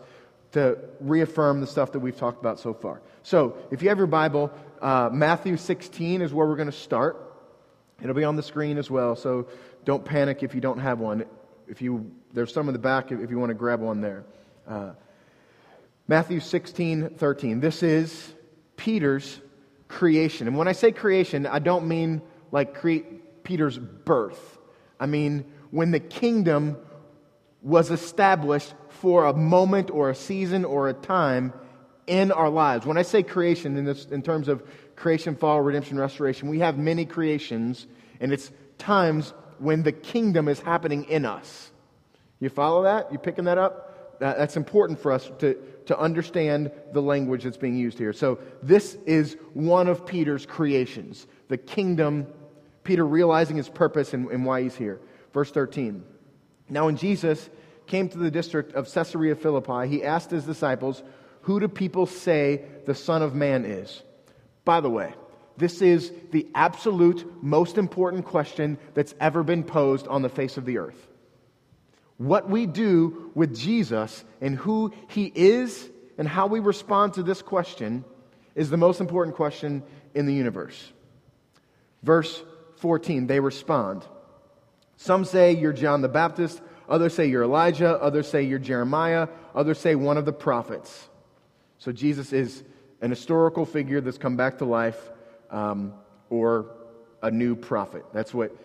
to 0.51 0.77
reaffirm 0.99 1.61
the 1.61 1.67
stuff 1.67 1.93
that 1.93 1.99
we've 1.99 2.17
talked 2.17 2.39
about 2.39 2.59
so 2.59 2.73
far. 2.73 3.01
So, 3.23 3.57
if 3.71 3.81
you 3.81 3.89
have 3.89 3.97
your 3.97 4.07
Bible, 4.07 4.51
uh, 4.81 5.09
Matthew 5.11 5.57
16 5.57 6.21
is 6.21 6.33
where 6.33 6.47
we're 6.47 6.55
going 6.55 6.71
to 6.71 6.77
start. 6.77 7.31
It'll 8.01 8.15
be 8.15 8.23
on 8.23 8.35
the 8.35 8.43
screen 8.43 8.77
as 8.77 8.89
well, 8.89 9.15
so 9.15 9.47
don't 9.85 10.03
panic 10.03 10.43
if 10.43 10.55
you 10.55 10.61
don't 10.61 10.79
have 10.79 10.99
one. 10.99 11.25
If 11.67 11.81
you, 11.81 12.11
there's 12.33 12.53
some 12.53 12.67
in 12.67 12.73
the 12.73 12.79
back 12.79 13.11
if 13.11 13.29
you 13.29 13.37
want 13.37 13.51
to 13.51 13.55
grab 13.55 13.79
one 13.79 14.01
there. 14.01 14.23
Uh, 14.67 14.91
Matthew 16.07 16.39
16, 16.39 17.11
13. 17.11 17.59
This 17.59 17.83
is 17.83 18.33
Peter's 18.75 19.39
creation. 19.87 20.47
And 20.47 20.57
when 20.57 20.67
I 20.67 20.71
say 20.71 20.91
creation, 20.91 21.45
I 21.45 21.59
don't 21.59 21.87
mean 21.87 22.21
like 22.51 22.73
create 22.73 23.43
Peter's 23.43 23.77
birth. 23.77 24.57
I 24.99 25.05
mean 25.05 25.45
when 25.69 25.91
the 25.91 25.99
kingdom 25.99 26.77
was 27.61 27.91
established 27.91 28.73
for 29.01 29.25
a 29.25 29.33
moment 29.33 29.89
or 29.89 30.11
a 30.11 30.15
season 30.15 30.63
or 30.63 30.87
a 30.87 30.93
time 30.93 31.51
in 32.05 32.31
our 32.31 32.51
lives. 32.51 32.85
When 32.85 32.97
I 32.97 33.01
say 33.01 33.23
creation, 33.23 33.75
in, 33.75 33.83
this, 33.83 34.05
in 34.05 34.21
terms 34.21 34.47
of 34.47 34.63
creation, 34.95 35.35
fall, 35.35 35.59
redemption, 35.59 35.97
restoration, 35.97 36.49
we 36.49 36.59
have 36.59 36.77
many 36.77 37.05
creations, 37.05 37.87
and 38.19 38.31
it's 38.31 38.51
times 38.77 39.33
when 39.57 39.81
the 39.81 39.91
kingdom 39.91 40.47
is 40.47 40.59
happening 40.59 41.05
in 41.05 41.25
us. 41.25 41.71
You 42.39 42.49
follow 42.49 42.83
that? 42.83 43.11
You 43.11 43.17
picking 43.17 43.45
that 43.45 43.57
up? 43.57 44.19
That's 44.19 44.55
important 44.55 44.99
for 44.99 45.11
us 45.11 45.31
to, 45.39 45.57
to 45.87 45.97
understand 45.97 46.71
the 46.93 47.01
language 47.01 47.43
that's 47.43 47.57
being 47.57 47.75
used 47.75 47.97
here. 47.97 48.13
So, 48.13 48.37
this 48.61 48.95
is 49.07 49.35
one 49.53 49.87
of 49.87 50.05
Peter's 50.05 50.45
creations 50.45 51.25
the 51.47 51.57
kingdom, 51.57 52.27
Peter 52.83 53.05
realizing 53.05 53.57
his 53.57 53.67
purpose 53.67 54.13
and, 54.13 54.29
and 54.29 54.45
why 54.45 54.61
he's 54.61 54.75
here. 54.75 55.01
Verse 55.33 55.49
13. 55.49 56.03
Now, 56.69 56.85
when 56.85 56.97
Jesus 56.97 57.49
came 57.87 58.09
to 58.09 58.17
the 58.17 58.31
district 58.31 58.73
of 58.73 58.91
Caesarea 58.91 59.35
Philippi, 59.35 59.87
he 59.87 60.03
asked 60.03 60.31
his 60.31 60.45
disciples, 60.45 61.03
who 61.41 61.59
do 61.59 61.67
people 61.67 62.05
say 62.05 62.63
the 62.85 62.95
Son 62.95 63.21
of 63.21 63.35
Man 63.35 63.65
is? 63.65 64.01
By 64.63 64.79
the 64.79 64.89
way, 64.89 65.13
this 65.57 65.81
is 65.81 66.11
the 66.31 66.47
absolute 66.55 67.43
most 67.43 67.77
important 67.77 68.25
question 68.25 68.77
that's 68.93 69.13
ever 69.19 69.43
been 69.43 69.63
posed 69.63 70.07
on 70.07 70.21
the 70.21 70.29
face 70.29 70.57
of 70.57 70.65
the 70.65 70.77
earth. 70.77 71.07
What 72.17 72.49
we 72.49 72.67
do 72.67 73.31
with 73.33 73.55
Jesus 73.55 74.23
and 74.39 74.55
who 74.55 74.93
he 75.09 75.31
is 75.33 75.89
and 76.17 76.27
how 76.27 76.47
we 76.47 76.59
respond 76.59 77.15
to 77.15 77.23
this 77.23 77.41
question 77.41 78.05
is 78.53 78.69
the 78.69 78.77
most 78.77 79.01
important 79.01 79.35
question 79.35 79.83
in 80.13 80.27
the 80.27 80.33
universe. 80.33 80.91
Verse 82.03 82.43
14, 82.77 83.27
they 83.27 83.39
respond. 83.39 84.05
Some 84.97 85.25
say 85.25 85.53
you're 85.53 85.73
John 85.73 86.01
the 86.01 86.09
Baptist, 86.09 86.61
others 86.91 87.15
say 87.15 87.25
you're 87.25 87.43
Elijah, 87.43 87.99
others 88.01 88.29
say 88.29 88.43
you're 88.43 88.59
Jeremiah, 88.59 89.29
others 89.55 89.79
say 89.79 89.95
one 89.95 90.17
of 90.17 90.25
the 90.25 90.33
prophets. 90.33 91.07
So 91.79 91.91
Jesus 91.91 92.33
is 92.33 92.63
an 93.01 93.09
historical 93.09 93.65
figure 93.65 94.01
that's 94.01 94.17
come 94.17 94.35
back 94.35 94.59
to 94.59 94.65
life 94.65 94.99
um, 95.49 95.93
or 96.29 96.67
a 97.23 97.31
new 97.31 97.55
prophet. 97.55 98.05
That's 98.13 98.33
what 98.33 98.55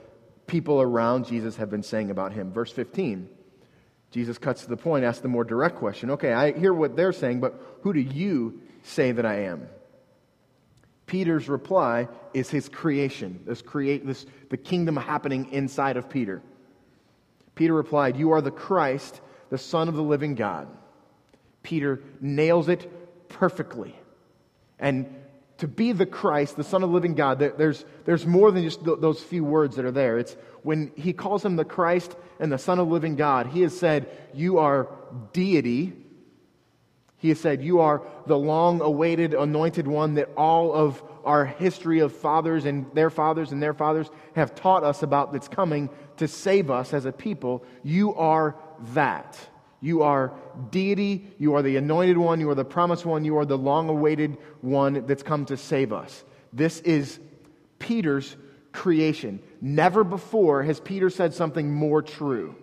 people 0.47 0.83
around 0.83 1.27
Jesus 1.27 1.57
have 1.57 1.71
been 1.71 1.83
saying 1.83 2.11
about 2.11 2.33
him. 2.33 2.53
Verse 2.53 2.73
15, 2.73 3.29
Jesus 4.11 4.39
cuts 4.39 4.63
to 4.63 4.69
the 4.69 4.77
point, 4.77 5.05
asks 5.05 5.21
the 5.21 5.29
more 5.29 5.45
direct 5.45 5.77
question. 5.77 6.11
Okay, 6.11 6.33
I 6.33 6.53
hear 6.53 6.75
what 6.75 6.97
they're 6.97 7.13
saying, 7.13 7.41
but 7.41 7.61
who 7.83 7.93
do 7.93 8.01
you 8.01 8.61
say 8.83 9.13
that 9.13 9.25
I 9.25 9.45
am? 9.45 9.69
Peter's 11.07 11.49
reply 11.49 12.09
is 12.35 12.51
his 12.51 12.69
creation, 12.69 13.41
this 13.47 13.63
create 13.63 14.05
this 14.05 14.27
the 14.51 14.57
kingdom 14.57 14.97
happening 14.97 15.53
inside 15.53 15.97
of 15.97 16.11
Peter. 16.11 16.43
Peter 17.57 17.75
replied, 17.75 18.17
"You 18.17 18.31
are 18.31 18.41
the 18.41 18.53
Christ, 18.53 19.21
the 19.51 19.59
Son 19.59 19.89
of 19.89 19.97
the 19.97 20.03
living 20.03 20.37
God." 20.37 20.69
Peter 21.65 22.01
nails 22.21 22.69
it 22.69 23.29
perfectly. 23.29 23.97
And 24.79 25.07
to 25.59 25.67
be 25.67 25.93
the 25.93 26.07
Christ, 26.07 26.57
the 26.57 26.65
Son 26.65 26.83
of 26.83 26.91
the 26.91 26.95
living 26.95 27.15
God, 27.15 27.39
there's, 27.39 27.85
there's 28.05 28.27
more 28.27 28.53
than 28.53 28.63
just 28.63 28.85
th- 28.85 28.99
those 29.01 29.23
few 29.23 29.43
words 29.43 29.77
that 29.77 29.85
are 29.85 29.91
there. 29.91 30.19
It's 30.19 30.37
when 30.63 30.93
he 30.97 31.13
calls 31.13 31.45
him 31.45 31.57
the 31.57 31.65
Christ 31.65 32.15
and 32.39 32.53
the 32.53 32.59
Son 32.59 32.79
of 32.79 32.87
the 32.87 32.93
living 32.93 33.17
God, 33.17 33.47
he 33.49 33.63
has 33.63 33.77
said, 33.77 34.09
You 34.35 34.59
are 34.59 34.89
deity. 35.33 35.93
He 37.19 37.31
has 37.31 37.41
said, 37.41 37.63
You 37.63 37.81
are 37.81 38.03
the 38.27 38.39
long 38.39 38.81
awaited 38.81 39.35
anointed 39.35 39.87
one 39.87 40.15
that 40.15 40.31
all 40.37 40.73
of 40.75 41.03
our 41.25 41.45
history 41.45 42.01
of 42.01 42.15
fathers 42.15 42.65
and 42.65 42.87
their 42.95 43.11
fathers 43.11 43.53
and 43.53 43.63
their 43.63 43.75
fathers 43.75 44.09
have 44.35 44.55
taught 44.55 44.85
us 44.85 45.03
about 45.03 45.33
that's 45.33 45.49
coming 45.49 45.91
to 46.19 46.29
save 46.29 46.71
us 46.71 46.93
as 46.93 47.05
a 47.05 47.13
people. 47.13 47.65
You 47.83 48.15
are 48.15 48.57
that. 48.95 49.39
You 49.81 50.03
are 50.03 50.33
deity. 50.71 51.27
You 51.39 51.55
are 51.55 51.63
the 51.63 51.77
anointed 51.77 52.19
one. 52.19 52.41
You 52.41 52.51
are 52.51 52.55
the 52.55 52.65
promised 52.65 53.05
one. 53.05 53.25
You 53.25 53.39
are 53.39 53.47
the 53.47 53.59
long 53.59 53.89
awaited 53.89 54.37
one 54.61 55.07
that's 55.07 55.23
come 55.23 55.47
to 55.47 55.57
save 55.57 55.93
us. 55.93 56.25
This 56.53 56.81
is 56.81 57.19
Peter's 57.79 58.37
creation. 58.73 59.41
Never 59.61 60.05
before 60.05 60.63
has 60.63 60.81
Peter 60.81 61.11
said 61.11 61.35
something 61.35 61.73
more 61.73 62.03
true. 62.03 62.57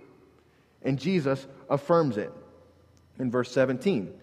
And 0.82 1.00
Jesus 1.00 1.46
affirms 1.70 2.18
it 2.18 2.32
in 3.20 3.32
verse 3.32 3.52
17. 3.52 4.14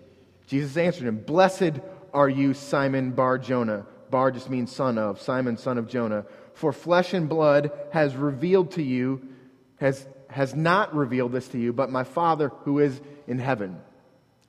Jesus 0.51 0.77
answered 0.77 1.07
him, 1.07 1.19
Blessed 1.19 1.79
are 2.13 2.29
you, 2.29 2.55
Simon 2.55 3.13
Bar 3.13 3.39
Jonah. 3.39 3.87
Bar 4.11 4.33
just 4.33 4.51
means 4.51 4.75
son 4.75 4.99
of, 4.99 5.21
Simon, 5.23 5.57
son 5.57 5.79
of 5.79 5.87
Jonah. 5.87 6.27
For 6.55 6.73
flesh 6.73 7.15
and 7.15 7.29
blood 7.29 7.71
has 7.93 8.17
revealed 8.17 8.73
to 8.73 8.83
you, 8.83 9.29
has 9.77 10.05
has 10.31 10.55
not 10.55 10.93
revealed 10.95 11.31
this 11.31 11.47
to 11.49 11.59
you, 11.59 11.73
but 11.73 11.89
my 11.91 12.03
Father 12.05 12.49
who 12.65 12.81
is 12.81 13.01
in 13.29 13.39
heaven. 13.39 13.81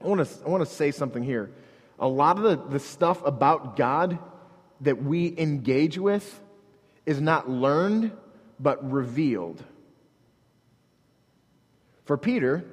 I 0.04 0.08
want 0.08 0.28
to, 0.28 0.46
I 0.46 0.50
want 0.50 0.68
to 0.68 0.74
say 0.74 0.90
something 0.90 1.22
here. 1.22 1.52
A 2.00 2.08
lot 2.08 2.38
of 2.38 2.44
the, 2.44 2.70
the 2.70 2.80
stuff 2.80 3.24
about 3.24 3.78
God 3.78 4.18
that 4.82 5.04
we 5.04 5.38
engage 5.38 6.00
with 6.00 6.42
is 7.06 7.22
not 7.22 7.48
learned, 7.48 8.12
but 8.60 8.92
revealed. 8.92 9.64
For 12.06 12.18
Peter, 12.18 12.66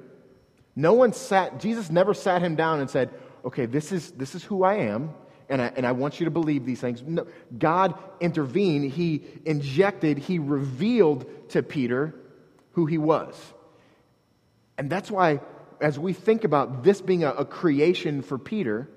no 0.79 0.93
one 0.93 1.13
sat, 1.13 1.59
Jesus 1.59 1.89
never 1.89 2.13
sat 2.13 2.41
him 2.41 2.55
down 2.55 2.79
and 2.79 2.89
said, 2.89 3.09
okay, 3.43 3.65
this 3.65 3.91
is, 3.91 4.11
this 4.11 4.35
is 4.35 4.43
who 4.43 4.63
I 4.63 4.75
am, 4.75 5.13
and 5.49 5.61
I, 5.61 5.71
and 5.75 5.85
I 5.85 5.91
want 5.91 6.19
you 6.19 6.25
to 6.25 6.31
believe 6.31 6.65
these 6.65 6.79
things. 6.79 7.01
No, 7.01 7.27
God 7.57 7.95
intervened, 8.19 8.91
He 8.91 9.23
injected, 9.45 10.17
He 10.17 10.39
revealed 10.39 11.49
to 11.49 11.63
Peter 11.63 12.13
who 12.73 12.85
he 12.85 12.97
was. 12.97 13.35
And 14.77 14.89
that's 14.89 15.11
why, 15.11 15.41
as 15.81 15.99
we 15.99 16.13
think 16.13 16.43
about 16.43 16.83
this 16.83 17.01
being 17.01 17.23
a, 17.23 17.31
a 17.31 17.45
creation 17.45 18.21
for 18.21 18.37
Peter, 18.37 18.89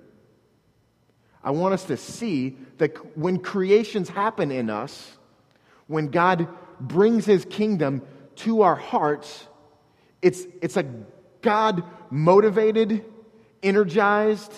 I 1.43 1.51
want 1.51 1.75
us 1.75 1.85
to 1.85 1.97
see 1.97 2.57
that 2.79 3.19
when 3.19 3.39
creations 3.39 4.09
happen 4.09 4.53
in 4.53 4.71
us, 4.71 5.17
when 5.89 6.09
God 6.09 6.47
brings 6.79 7.25
his 7.25 7.45
kingdom 7.45 8.03
to 8.37 8.63
our 8.63 8.77
hearts, 8.77 9.49
it's, 10.21 10.47
it's 10.61 10.77
a 10.77 10.85
God 11.43 11.83
motivated, 12.11 13.05
energized, 13.63 14.53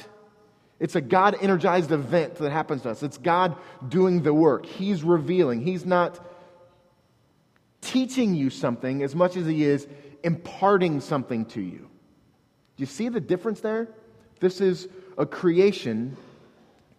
it's 0.81 0.97
a 0.97 1.00
God 1.00 1.37
energized 1.41 1.93
event 1.93 2.37
that 2.37 2.50
happens 2.50 2.83
to 2.83 2.91
us. 2.91 3.03
It's 3.03 3.19
God 3.19 3.57
doing 3.88 4.23
the 4.23 4.35
work. 4.35 4.67
He's 4.67 5.03
revealing. 5.03 5.61
He's 5.61 5.87
not 5.87 6.25
teaching 7.81 8.35
you 8.35 8.50
something 8.50 9.03
as 9.03 9.14
much 9.14 9.37
as 9.37 9.47
he 9.47 9.64
is 9.64 9.87
imparting 10.23 11.00
something 11.00 11.47
to 11.47 11.61
you. 11.61 11.88
Do 12.76 12.83
you 12.83 12.87
see 12.87 13.09
the 13.09 13.21
difference 13.21 13.61
there? 13.61 13.88
This 14.41 14.61
is 14.61 14.88
a 15.17 15.26
creation 15.26 16.17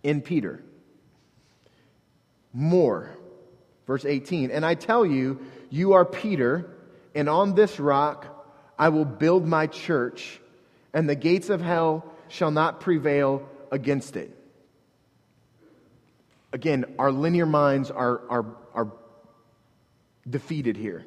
in 0.03 0.21
Peter. 0.21 0.63
More. 2.53 3.11
Verse 3.85 4.05
18. 4.05 4.51
And 4.51 4.65
I 4.65 4.75
tell 4.75 5.05
you, 5.05 5.45
you 5.69 5.93
are 5.93 6.05
Peter, 6.05 6.71
and 7.13 7.27
on 7.27 7.55
this 7.55 7.79
rock 7.79 8.34
I 8.77 8.89
will 8.89 9.05
build 9.05 9.45
my 9.45 9.67
church, 9.67 10.39
and 10.93 11.09
the 11.09 11.15
gates 11.15 11.49
of 11.49 11.61
hell 11.61 12.05
shall 12.27 12.51
not 12.51 12.79
prevail 12.79 13.47
against 13.71 14.15
it. 14.15 14.31
Again, 16.51 16.85
our 16.97 17.11
linear 17.11 17.45
minds 17.45 17.91
are, 17.91 18.21
are, 18.29 18.45
are 18.73 18.91
defeated 20.29 20.77
here. 20.77 21.05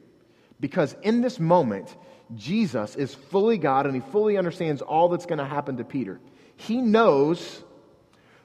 Because 0.60 0.94
in 1.02 1.20
this 1.20 1.38
moment, 1.38 1.94
Jesus 2.36 2.96
is 2.96 3.14
fully 3.14 3.58
God 3.58 3.86
and 3.86 3.94
he 3.94 4.02
fully 4.12 4.36
understands 4.36 4.82
all 4.82 5.08
that's 5.08 5.26
going 5.26 5.38
to 5.38 5.44
happen 5.44 5.78
to 5.78 5.84
Peter. 5.84 6.20
He 6.56 6.82
knows 6.82 7.62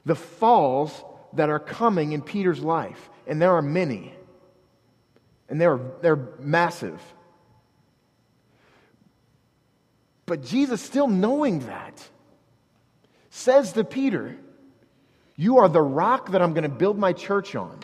the 0.06 0.14
falls 0.14 1.04
that 1.34 1.50
are 1.50 1.58
coming 1.58 2.12
in 2.12 2.22
Peter's 2.22 2.60
life, 2.60 3.10
and 3.26 3.42
there 3.42 3.52
are 3.52 3.62
many. 3.62 4.14
And 5.48 5.60
they're, 5.60 5.80
they're 6.00 6.28
massive. 6.38 7.00
But 10.26 10.42
Jesus, 10.42 10.80
still 10.80 11.08
knowing 11.08 11.60
that, 11.60 12.02
says 13.30 13.72
to 13.72 13.84
Peter, 13.84 14.36
You 15.36 15.58
are 15.58 15.68
the 15.68 15.82
rock 15.82 16.30
that 16.30 16.40
I'm 16.40 16.54
going 16.54 16.62
to 16.62 16.68
build 16.68 16.98
my 16.98 17.12
church 17.12 17.54
on. 17.54 17.80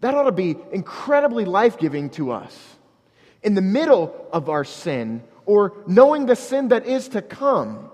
That 0.00 0.14
ought 0.14 0.24
to 0.24 0.32
be 0.32 0.56
incredibly 0.72 1.44
life 1.44 1.78
giving 1.78 2.10
to 2.10 2.30
us. 2.32 2.56
In 3.42 3.54
the 3.54 3.62
middle 3.62 4.28
of 4.32 4.48
our 4.48 4.64
sin, 4.64 5.22
or 5.46 5.82
knowing 5.86 6.26
the 6.26 6.36
sin 6.36 6.68
that 6.68 6.86
is 6.86 7.08
to 7.08 7.22
come, 7.22 7.90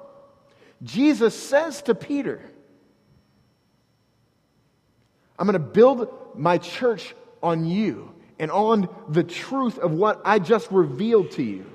Jesus 0.83 1.35
says 1.35 1.83
to 1.83 1.95
Peter, 1.95 2.41
I'm 5.39 5.47
going 5.47 5.55
to 5.55 5.59
build 5.59 6.09
my 6.35 6.59
church 6.59 7.15
on 7.43 7.65
you 7.65 8.13
and 8.39 8.51
on 8.51 8.89
the 9.09 9.25
truth 9.25 9.79
of 9.79 9.93
what 9.93 10.21
I 10.25 10.39
just 10.39 10.71
revealed 10.71 11.31
to 11.33 11.43
you. 11.43 11.67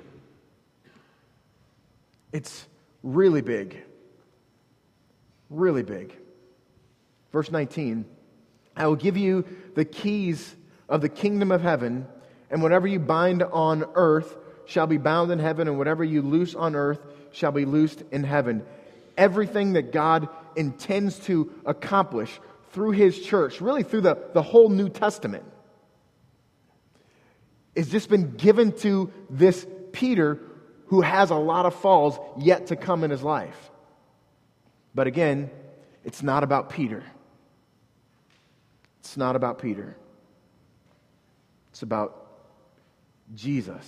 It's 2.32 2.66
really 3.02 3.42
big. 3.42 3.82
Really 5.50 5.82
big. 5.82 6.16
Verse 7.32 7.50
19. 7.50 8.06
I 8.76 8.86
will 8.86 8.96
give 8.96 9.16
you 9.16 9.44
the 9.74 9.84
keys 9.84 10.54
of 10.88 11.02
the 11.02 11.08
kingdom 11.08 11.52
of 11.52 11.60
heaven, 11.60 12.06
and 12.50 12.62
whatever 12.62 12.86
you 12.86 12.98
bind 12.98 13.42
on 13.42 13.84
earth 13.94 14.36
shall 14.64 14.86
be 14.86 14.96
bound 14.96 15.30
in 15.30 15.38
heaven, 15.38 15.68
and 15.68 15.78
whatever 15.78 16.02
you 16.02 16.22
loose 16.22 16.54
on 16.54 16.74
earth 16.74 17.00
shall 17.32 17.52
be 17.52 17.64
loosed 17.64 18.02
in 18.10 18.24
heaven. 18.24 18.64
Everything 19.16 19.74
that 19.74 19.92
God 19.92 20.28
intends 20.56 21.18
to 21.20 21.52
accomplish 21.66 22.40
through 22.70 22.92
his 22.92 23.20
church, 23.20 23.60
really 23.60 23.82
through 23.82 24.00
the, 24.02 24.18
the 24.32 24.42
whole 24.42 24.70
New 24.70 24.88
Testament, 24.88 25.44
has 27.76 27.90
just 27.90 28.08
been 28.08 28.36
given 28.36 28.72
to 28.78 29.10
this 29.28 29.66
Peter 29.92 30.40
who 30.92 31.00
has 31.00 31.30
a 31.30 31.34
lot 31.34 31.64
of 31.64 31.74
falls 31.74 32.18
yet 32.36 32.66
to 32.66 32.76
come 32.76 33.02
in 33.02 33.10
his 33.10 33.22
life. 33.22 33.70
But 34.94 35.06
again, 35.06 35.50
it's 36.04 36.22
not 36.22 36.44
about 36.44 36.68
Peter. 36.68 37.02
It's 39.00 39.16
not 39.16 39.34
about 39.34 39.58
Peter, 39.58 39.96
it's 41.70 41.80
about 41.80 42.26
Jesus. 43.34 43.86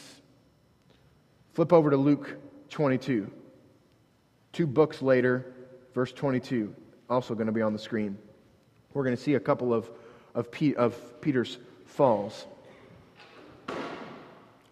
Flip 1.53 1.75
over 1.75 1.91
to 1.91 1.99
Luke 1.99 2.39
22. 2.71 3.31
Two 4.55 4.67
books 4.67 5.03
later, 5.03 5.53
verse 5.93 6.11
22, 6.11 6.75
also 7.11 7.35
going 7.35 7.49
to 7.49 7.53
be 7.53 7.61
on 7.61 7.75
the 7.75 7.79
screen. 7.79 8.17
We're 8.95 9.05
going 9.05 9.15
to 9.15 9.23
see 9.23 9.35
a 9.35 9.41
couple 9.41 9.75
of, 9.75 9.91
of, 10.35 10.51
P, 10.51 10.75
of 10.75 11.21
Peter's 11.21 11.59
falls. 11.85 12.47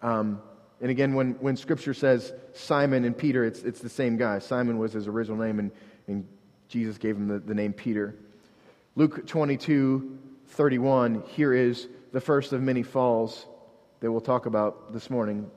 Um, 0.01 0.41
and 0.83 0.91
again, 0.91 1.13
when, 1.13 1.35
when 1.35 1.55
Scripture 1.55 1.93
says 1.93 2.33
Simon 2.51 3.05
and 3.05 3.17
Peter, 3.17 3.45
it's, 3.45 3.61
it's 3.61 3.79
the 3.79 3.87
same 3.87 4.17
guy. 4.17 4.39
Simon 4.39 4.77
was 4.77 4.91
his 4.91 5.07
original 5.07 5.37
name, 5.37 5.59
and, 5.59 5.71
and 6.07 6.27
Jesus 6.67 6.97
gave 6.97 7.15
him 7.15 7.29
the, 7.29 7.39
the 7.39 7.55
name 7.55 7.71
Peter. 7.71 8.17
Luke 8.97 9.25
22, 9.25 10.19
31, 10.47 11.23
here 11.29 11.53
is 11.53 11.87
the 12.11 12.19
first 12.19 12.51
of 12.51 12.61
many 12.61 12.83
falls 12.83 13.45
that 14.01 14.11
we'll 14.11 14.19
talk 14.19 14.45
about 14.45 14.91
this 14.91 15.09
morning. 15.09 15.49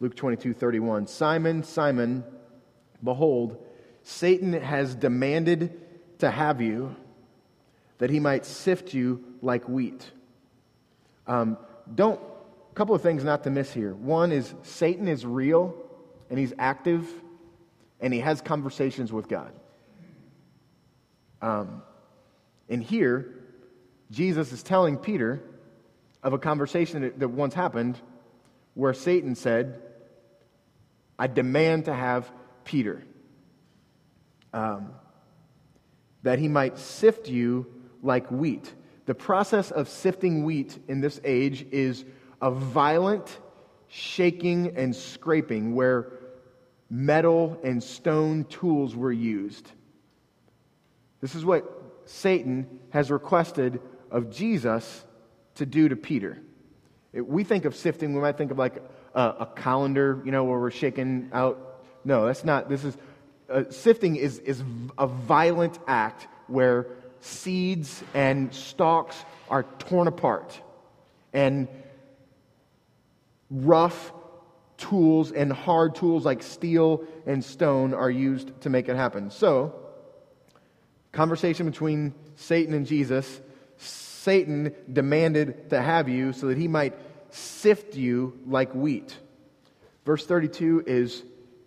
Luke 0.00 0.16
22, 0.16 0.54
31. 0.54 1.06
Simon, 1.06 1.62
Simon, 1.64 2.24
behold, 3.04 3.62
Satan 4.04 4.54
has 4.54 4.94
demanded 4.94 5.82
to 6.20 6.30
have 6.30 6.62
you 6.62 6.96
that 7.98 8.08
he 8.08 8.20
might 8.20 8.46
sift 8.46 8.94
you 8.94 9.22
like 9.42 9.68
wheat. 9.68 10.10
Um, 11.26 11.58
don't, 11.94 12.18
a 12.72 12.74
couple 12.74 12.94
of 12.94 13.02
things 13.02 13.22
not 13.22 13.44
to 13.44 13.50
miss 13.50 13.70
here. 13.70 13.94
One 13.94 14.32
is 14.32 14.54
Satan 14.62 15.06
is 15.06 15.26
real 15.26 15.76
and 16.30 16.38
he's 16.38 16.54
active 16.58 17.06
and 18.00 18.14
he 18.14 18.20
has 18.20 18.40
conversations 18.40 19.12
with 19.12 19.28
God. 19.28 19.52
Um, 21.42 21.82
and 22.70 22.82
here, 22.82 23.34
Jesus 24.10 24.52
is 24.52 24.62
telling 24.62 24.96
Peter 24.96 25.42
of 26.22 26.32
a 26.32 26.38
conversation 26.38 27.02
that, 27.02 27.20
that 27.20 27.28
once 27.28 27.52
happened 27.52 28.00
where 28.72 28.94
Satan 28.94 29.34
said, 29.34 29.82
I 31.18 31.26
demand 31.26 31.84
to 31.84 31.94
have 31.94 32.30
Peter. 32.64 33.04
Um, 34.54 34.94
that 36.22 36.38
he 36.38 36.48
might 36.48 36.78
sift 36.78 37.28
you 37.28 37.66
like 38.02 38.30
wheat. 38.30 38.72
The 39.04 39.14
process 39.14 39.70
of 39.70 39.88
sifting 39.88 40.44
wheat 40.44 40.78
in 40.88 41.02
this 41.02 41.20
age 41.22 41.66
is 41.70 42.04
a 42.42 42.50
violent 42.50 43.38
shaking 43.88 44.76
and 44.76 44.94
scraping 44.94 45.74
where 45.74 46.12
metal 46.90 47.58
and 47.62 47.82
stone 47.82 48.44
tools 48.44 48.94
were 48.94 49.12
used. 49.12 49.70
This 51.20 51.34
is 51.34 51.44
what 51.44 51.64
Satan 52.04 52.80
has 52.90 53.10
requested 53.10 53.80
of 54.10 54.30
Jesus 54.30 55.04
to 55.54 55.64
do 55.64 55.88
to 55.88 55.96
Peter. 55.96 56.42
we 57.12 57.44
think 57.44 57.64
of 57.64 57.76
sifting, 57.76 58.14
we 58.14 58.20
might 58.20 58.36
think 58.36 58.50
of 58.50 58.58
like 58.58 58.82
a, 59.14 59.22
a, 59.22 59.46
colander, 59.46 60.20
you 60.24 60.32
know, 60.32 60.44
where 60.44 60.58
we're 60.58 60.70
shaking 60.70 61.30
out. 61.32 61.84
No, 62.04 62.26
that's 62.26 62.44
not. 62.44 62.68
This 62.68 62.84
is 62.84 62.96
uh, 63.48 63.64
sifting 63.70 64.16
is, 64.16 64.38
is 64.40 64.62
a 64.98 65.06
violent 65.06 65.78
act 65.86 66.26
where 66.48 66.86
seeds 67.20 68.02
and 68.14 68.52
stalks 68.52 69.24
are 69.48 69.62
torn 69.78 70.08
apart 70.08 70.60
and 71.32 71.68
rough 73.52 74.12
tools 74.78 75.30
and 75.30 75.52
hard 75.52 75.94
tools 75.94 76.24
like 76.24 76.42
steel 76.42 77.04
and 77.26 77.44
stone 77.44 77.94
are 77.94 78.10
used 78.10 78.60
to 78.62 78.70
make 78.70 78.88
it 78.88 78.96
happen. 78.96 79.30
So, 79.30 79.74
conversation 81.12 81.66
between 81.66 82.14
Satan 82.34 82.74
and 82.74 82.86
Jesus. 82.86 83.40
Satan 83.76 84.74
demanded 84.92 85.70
to 85.70 85.80
have 85.80 86.08
you 86.08 86.32
so 86.32 86.46
that 86.46 86.56
he 86.56 86.68
might 86.68 86.94
sift 87.30 87.94
you 87.94 88.38
like 88.46 88.74
wheat. 88.74 89.16
Verse 90.04 90.24
32 90.26 90.84
is 90.86 91.22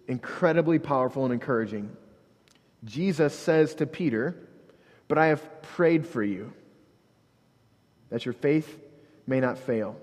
incredibly 0.08 0.80
powerful 0.80 1.26
and 1.26 1.34
encouraging. 1.34 1.95
Jesus 2.84 3.38
says 3.38 3.76
to 3.76 3.86
Peter, 3.86 4.36
But 5.08 5.17
I 5.17 5.28
have 5.28 5.62
prayed 5.62 6.06
for 6.06 6.24
you, 6.24 6.54
that 8.10 8.26
your 8.26 8.34
faith 8.34 8.80
may 9.28 9.39
not 9.39 9.58
fail. 9.58 9.98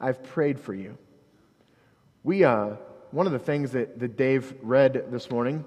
I've 0.00 0.22
prayed 0.22 0.58
for 0.58 0.72
you. 0.72 0.96
We, 2.24 2.44
uh, 2.44 2.70
one 3.10 3.26
of 3.26 3.32
the 3.32 3.38
things 3.38 3.72
that, 3.72 3.98
that 3.98 4.16
Dave 4.16 4.54
read 4.62 5.10
this 5.10 5.30
morning, 5.30 5.64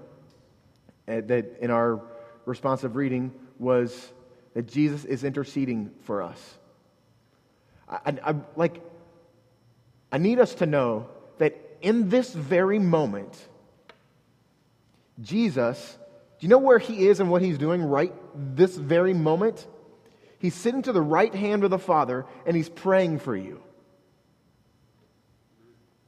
uh, 1.07 1.21
that 1.25 1.57
in 1.59 1.69
our 1.69 2.01
responsive 2.45 2.95
reading, 2.95 3.33
was 3.59 4.11
that 4.53 4.67
Jesus 4.67 5.05
is 5.05 5.23
interceding 5.23 5.91
for 6.01 6.21
us. 6.21 6.57
I, 7.87 7.97
I, 8.05 8.31
I, 8.31 8.35
like, 8.55 8.81
I 10.11 10.17
need 10.17 10.39
us 10.39 10.55
to 10.55 10.65
know 10.65 11.09
that 11.37 11.55
in 11.81 12.09
this 12.09 12.33
very 12.33 12.79
moment, 12.79 13.47
Jesus, 15.21 15.97
do 16.39 16.45
you 16.45 16.49
know 16.49 16.57
where 16.57 16.79
he 16.79 17.07
is 17.07 17.19
and 17.19 17.29
what 17.29 17.41
he's 17.41 17.57
doing 17.57 17.83
right 17.83 18.13
this 18.55 18.75
very 18.75 19.13
moment? 19.13 19.67
He's 20.39 20.55
sitting 20.55 20.81
to 20.83 20.91
the 20.91 21.01
right 21.01 21.33
hand 21.33 21.63
of 21.63 21.69
the 21.69 21.79
Father 21.79 22.25
and 22.45 22.55
he's 22.55 22.69
praying 22.69 23.19
for 23.19 23.35
you. 23.35 23.61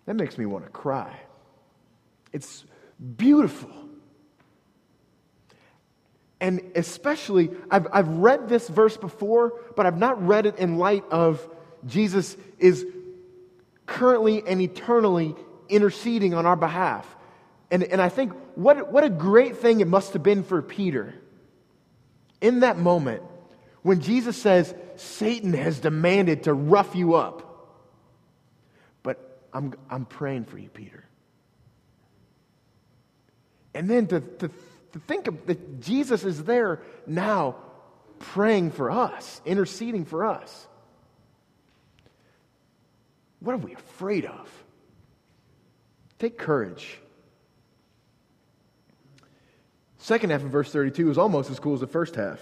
That 0.06 0.16
makes 0.16 0.38
me 0.38 0.46
want 0.46 0.66
to 0.66 0.72
cry. 0.72 1.20
It's 2.32 2.64
beautiful. 3.18 3.72
And 6.40 6.62
especially, 6.76 7.50
I've, 7.72 7.88
I've 7.92 8.08
read 8.08 8.50
this 8.50 8.68
verse 8.68 8.98
before, 8.98 9.54
but 9.76 9.86
I've 9.86 9.98
not 9.98 10.26
read 10.28 10.46
it 10.46 10.58
in 10.58 10.78
light 10.78 11.04
of 11.10 11.48
Jesus 11.88 12.36
is 12.60 12.86
currently 13.86 14.46
and 14.46 14.62
eternally 14.62 15.36
interceding 15.70 16.34
on 16.34 16.46
our 16.46 16.56
behalf. 16.56 17.16
And, 17.72 17.84
and 17.84 18.02
I 18.02 18.10
think 18.10 18.34
what, 18.56 18.92
what 18.92 19.04
a 19.04 19.10
great 19.10 19.58
thing 19.58 19.80
it 19.80 19.88
must 19.88 20.14
have 20.14 20.24
been 20.24 20.44
for 20.44 20.62
Peter 20.62 21.16
in 22.42 22.60
that 22.62 22.78
moment 22.78 23.24
when 23.82 24.02
Jesus 24.02 24.38
says, 24.38 24.74
Satan 24.98 25.54
has 25.54 25.80
demanded 25.80 26.44
to 26.44 26.54
rough 26.54 26.96
you 26.96 27.16
up. 27.16 27.45
I'm, 29.56 29.74
I'm 29.90 30.06
praying 30.06 30.46
for 30.46 30.58
you, 30.58 30.68
Peter. 30.68 31.06
And 33.74 33.90
then 33.90 34.08
to, 34.08 34.20
to, 34.20 34.50
to 34.50 35.00
think 35.08 35.28
of 35.28 35.46
that 35.48 35.80
Jesus 35.80 36.26
is 36.26 36.44
there 36.44 36.82
now 37.08 37.56
praying 38.20 38.72
for 38.72 38.92
us, 38.92 39.42
interceding 39.46 40.04
for 40.04 40.26
us. 40.26 40.68
What 43.40 43.54
are 43.54 43.60
we 43.60 43.74
afraid 43.74 44.26
of? 44.26 44.64
Take 46.20 46.38
courage. 46.38 46.98
Second 50.00 50.32
half 50.32 50.44
of 50.44 50.50
verse 50.50 50.70
32 50.70 51.12
is 51.12 51.18
almost 51.18 51.50
as 51.50 51.60
cool 51.62 51.76
as 51.76 51.80
the 51.80 51.88
first 51.88 52.16
half. 52.16 52.42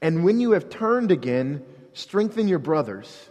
And 0.00 0.24
when 0.24 0.40
you 0.40 0.52
have 0.52 0.70
turned 0.70 1.10
again, 1.10 1.62
strengthen 1.92 2.48
your 2.48 2.58
brothers. 2.58 3.28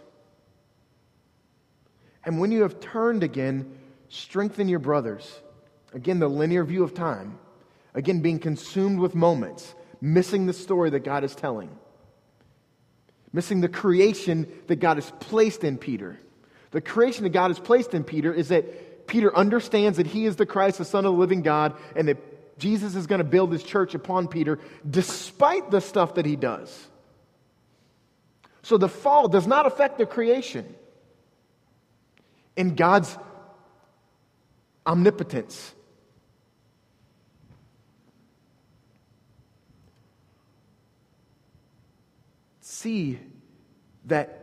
And 2.24 2.38
when 2.38 2.52
you 2.52 2.62
have 2.62 2.80
turned 2.80 3.22
again, 3.22 3.78
strengthen 4.08 4.68
your 4.68 4.78
brothers. 4.78 5.40
Again, 5.92 6.18
the 6.18 6.28
linear 6.28 6.64
view 6.64 6.82
of 6.84 6.94
time. 6.94 7.38
Again, 7.94 8.20
being 8.20 8.38
consumed 8.38 8.98
with 8.98 9.14
moments, 9.14 9.74
missing 10.00 10.46
the 10.46 10.52
story 10.52 10.90
that 10.90 11.00
God 11.00 11.24
is 11.24 11.34
telling, 11.34 11.70
missing 13.32 13.60
the 13.60 13.68
creation 13.68 14.46
that 14.68 14.76
God 14.76 14.96
has 14.96 15.10
placed 15.20 15.64
in 15.64 15.76
Peter. 15.76 16.18
The 16.70 16.80
creation 16.80 17.24
that 17.24 17.30
God 17.30 17.48
has 17.48 17.58
placed 17.58 17.92
in 17.92 18.02
Peter 18.02 18.32
is 18.32 18.48
that 18.48 19.06
Peter 19.06 19.34
understands 19.36 19.98
that 19.98 20.06
he 20.06 20.24
is 20.24 20.36
the 20.36 20.46
Christ, 20.46 20.78
the 20.78 20.84
Son 20.84 21.04
of 21.04 21.12
the 21.12 21.18
living 21.18 21.42
God, 21.42 21.74
and 21.94 22.08
that 22.08 22.58
Jesus 22.58 22.94
is 22.94 23.06
going 23.06 23.18
to 23.18 23.24
build 23.24 23.52
his 23.52 23.62
church 23.62 23.94
upon 23.94 24.28
Peter 24.28 24.58
despite 24.88 25.70
the 25.70 25.80
stuff 25.80 26.14
that 26.14 26.24
he 26.24 26.36
does. 26.36 26.88
So 28.62 28.78
the 28.78 28.88
fall 28.88 29.28
does 29.28 29.46
not 29.46 29.66
affect 29.66 29.98
the 29.98 30.06
creation 30.06 30.74
in 32.56 32.74
God's 32.74 33.16
omnipotence. 34.86 35.74
See 42.60 43.18
that 44.06 44.38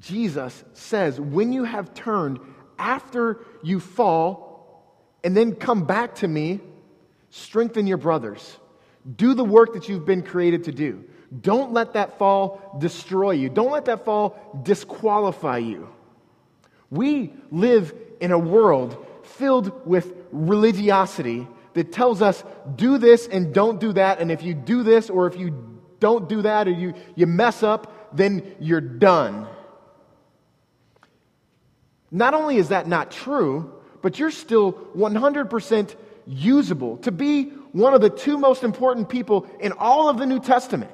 Jesus 0.00 0.64
says, 0.72 1.20
when 1.20 1.52
you 1.52 1.64
have 1.64 1.94
turned 1.94 2.40
after 2.78 3.40
you 3.62 3.80
fall 3.80 4.96
and 5.22 5.36
then 5.36 5.54
come 5.54 5.84
back 5.84 6.16
to 6.16 6.28
me, 6.28 6.60
strengthen 7.30 7.86
your 7.86 7.98
brothers. 7.98 8.56
Do 9.16 9.34
the 9.34 9.44
work 9.44 9.74
that 9.74 9.88
you've 9.88 10.06
been 10.06 10.22
created 10.22 10.64
to 10.64 10.72
do. 10.72 11.04
Don't 11.40 11.72
let 11.72 11.92
that 11.94 12.18
fall 12.18 12.76
destroy 12.78 13.32
you. 13.32 13.48
Don't 13.48 13.70
let 13.70 13.84
that 13.86 14.04
fall 14.04 14.60
disqualify 14.62 15.58
you. 15.58 15.88
We 16.94 17.32
live 17.50 17.92
in 18.20 18.30
a 18.30 18.38
world 18.38 19.04
filled 19.24 19.84
with 19.84 20.14
religiosity 20.30 21.48
that 21.72 21.90
tells 21.90 22.22
us 22.22 22.44
do 22.76 22.98
this 22.98 23.26
and 23.26 23.52
don't 23.52 23.80
do 23.80 23.92
that, 23.94 24.20
and 24.20 24.30
if 24.30 24.44
you 24.44 24.54
do 24.54 24.84
this 24.84 25.10
or 25.10 25.26
if 25.26 25.36
you 25.36 25.80
don't 25.98 26.28
do 26.28 26.42
that 26.42 26.68
or 26.68 26.70
you, 26.70 26.94
you 27.16 27.26
mess 27.26 27.64
up, 27.64 28.16
then 28.16 28.54
you're 28.60 28.80
done. 28.80 29.48
Not 32.12 32.32
only 32.32 32.58
is 32.58 32.68
that 32.68 32.86
not 32.86 33.10
true, 33.10 33.72
but 34.00 34.20
you're 34.20 34.30
still 34.30 34.74
100% 34.96 35.96
usable 36.28 36.98
to 36.98 37.10
be 37.10 37.46
one 37.72 37.92
of 37.92 38.02
the 38.02 38.10
two 38.10 38.38
most 38.38 38.62
important 38.62 39.08
people 39.08 39.48
in 39.58 39.72
all 39.72 40.08
of 40.08 40.16
the 40.16 40.26
New 40.26 40.38
Testament. 40.38 40.92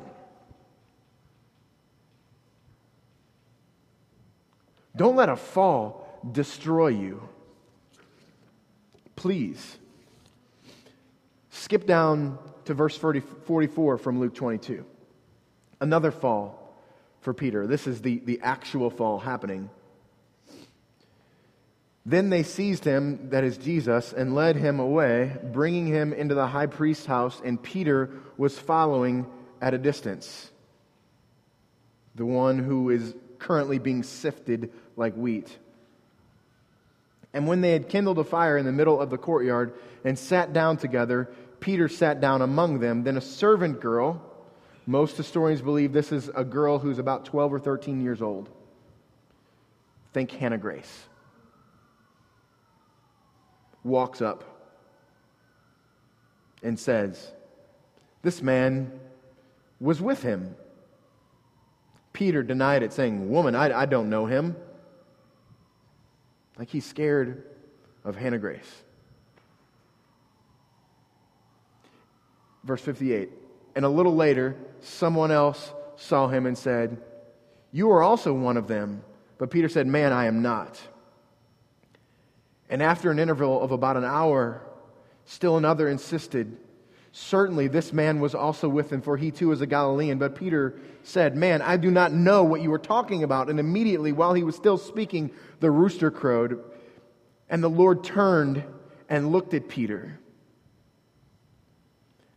Don't 5.00 5.16
let 5.16 5.30
a 5.30 5.36
fall 5.36 6.20
destroy 6.30 6.88
you. 6.88 7.26
Please. 9.16 9.78
Skip 11.48 11.86
down 11.86 12.38
to 12.66 12.74
verse 12.74 12.98
40, 12.98 13.20
44 13.46 13.96
from 13.96 14.20
Luke 14.20 14.34
22. 14.34 14.84
Another 15.80 16.10
fall 16.10 16.76
for 17.22 17.32
Peter. 17.32 17.66
This 17.66 17.86
is 17.86 18.02
the, 18.02 18.18
the 18.18 18.40
actual 18.42 18.90
fall 18.90 19.18
happening. 19.18 19.70
Then 22.04 22.28
they 22.28 22.42
seized 22.42 22.84
him, 22.84 23.30
that 23.30 23.42
is 23.42 23.56
Jesus, 23.56 24.12
and 24.12 24.34
led 24.34 24.56
him 24.56 24.80
away, 24.80 25.34
bringing 25.42 25.86
him 25.86 26.12
into 26.12 26.34
the 26.34 26.46
high 26.46 26.66
priest's 26.66 27.06
house, 27.06 27.40
and 27.42 27.62
Peter 27.62 28.10
was 28.36 28.58
following 28.58 29.24
at 29.62 29.72
a 29.72 29.78
distance. 29.78 30.50
The 32.16 32.26
one 32.26 32.58
who 32.58 32.90
is 32.90 33.14
currently 33.40 33.78
being 33.78 34.02
sifted 34.02 34.70
like 34.96 35.14
wheat. 35.14 35.58
And 37.32 37.46
when 37.46 37.60
they 37.60 37.72
had 37.72 37.88
kindled 37.88 38.18
a 38.18 38.24
fire 38.24 38.58
in 38.58 38.66
the 38.66 38.72
middle 38.72 39.00
of 39.00 39.10
the 39.10 39.18
courtyard 39.18 39.74
and 40.04 40.18
sat 40.18 40.52
down 40.52 40.76
together, 40.76 41.30
Peter 41.60 41.88
sat 41.88 42.20
down 42.20 42.42
among 42.42 42.80
them. 42.80 43.04
Then 43.04 43.16
a 43.16 43.20
servant 43.20 43.80
girl, 43.80 44.20
most 44.86 45.16
historians 45.16 45.62
believe 45.62 45.92
this 45.92 46.10
is 46.10 46.28
a 46.34 46.44
girl 46.44 46.78
who's 46.78 46.98
about 46.98 47.24
12 47.26 47.52
or 47.54 47.58
13 47.58 48.00
years 48.00 48.20
old. 48.20 48.48
Think 50.12 50.32
Hannah 50.32 50.58
Grace. 50.58 51.06
Walks 53.84 54.20
up 54.20 54.44
and 56.62 56.78
says, 56.78 57.30
This 58.22 58.42
man 58.42 58.98
was 59.80 60.00
with 60.02 60.22
him. 60.22 60.56
Peter 62.12 62.42
denied 62.42 62.82
it, 62.82 62.92
saying, 62.92 63.30
Woman, 63.30 63.54
I, 63.54 63.72
I 63.72 63.86
don't 63.86 64.10
know 64.10 64.26
him. 64.26 64.56
Like 66.60 66.68
he's 66.68 66.84
scared 66.84 67.42
of 68.04 68.16
Hannah 68.16 68.38
Grace. 68.38 68.70
Verse 72.64 72.82
58. 72.82 73.30
And 73.74 73.86
a 73.86 73.88
little 73.88 74.14
later, 74.14 74.58
someone 74.80 75.30
else 75.30 75.72
saw 75.96 76.28
him 76.28 76.44
and 76.44 76.58
said, 76.58 77.02
You 77.72 77.90
are 77.92 78.02
also 78.02 78.34
one 78.34 78.58
of 78.58 78.68
them. 78.68 79.02
But 79.38 79.50
Peter 79.50 79.70
said, 79.70 79.86
Man, 79.86 80.12
I 80.12 80.26
am 80.26 80.42
not. 80.42 80.78
And 82.68 82.82
after 82.82 83.10
an 83.10 83.18
interval 83.18 83.62
of 83.62 83.72
about 83.72 83.96
an 83.96 84.04
hour, 84.04 84.60
still 85.24 85.56
another 85.56 85.88
insisted, 85.88 86.58
Certainly 87.12 87.68
this 87.68 87.92
man 87.92 88.20
was 88.20 88.34
also 88.34 88.68
with 88.68 88.92
him, 88.92 89.02
for 89.02 89.16
he 89.16 89.30
too 89.30 89.50
is 89.52 89.60
a 89.60 89.66
Galilean. 89.66 90.18
But 90.18 90.36
Peter 90.36 90.76
said, 91.02 91.36
Man, 91.36 91.60
I 91.60 91.76
do 91.76 91.90
not 91.90 92.12
know 92.12 92.44
what 92.44 92.60
you 92.60 92.72
are 92.72 92.78
talking 92.78 93.24
about. 93.24 93.50
And 93.50 93.58
immediately, 93.58 94.12
while 94.12 94.34
he 94.34 94.44
was 94.44 94.54
still 94.54 94.78
speaking, 94.78 95.32
the 95.58 95.70
rooster 95.70 96.10
crowed. 96.10 96.62
And 97.48 97.64
the 97.64 97.70
Lord 97.70 98.04
turned 98.04 98.62
and 99.08 99.32
looked 99.32 99.54
at 99.54 99.68
Peter. 99.68 100.20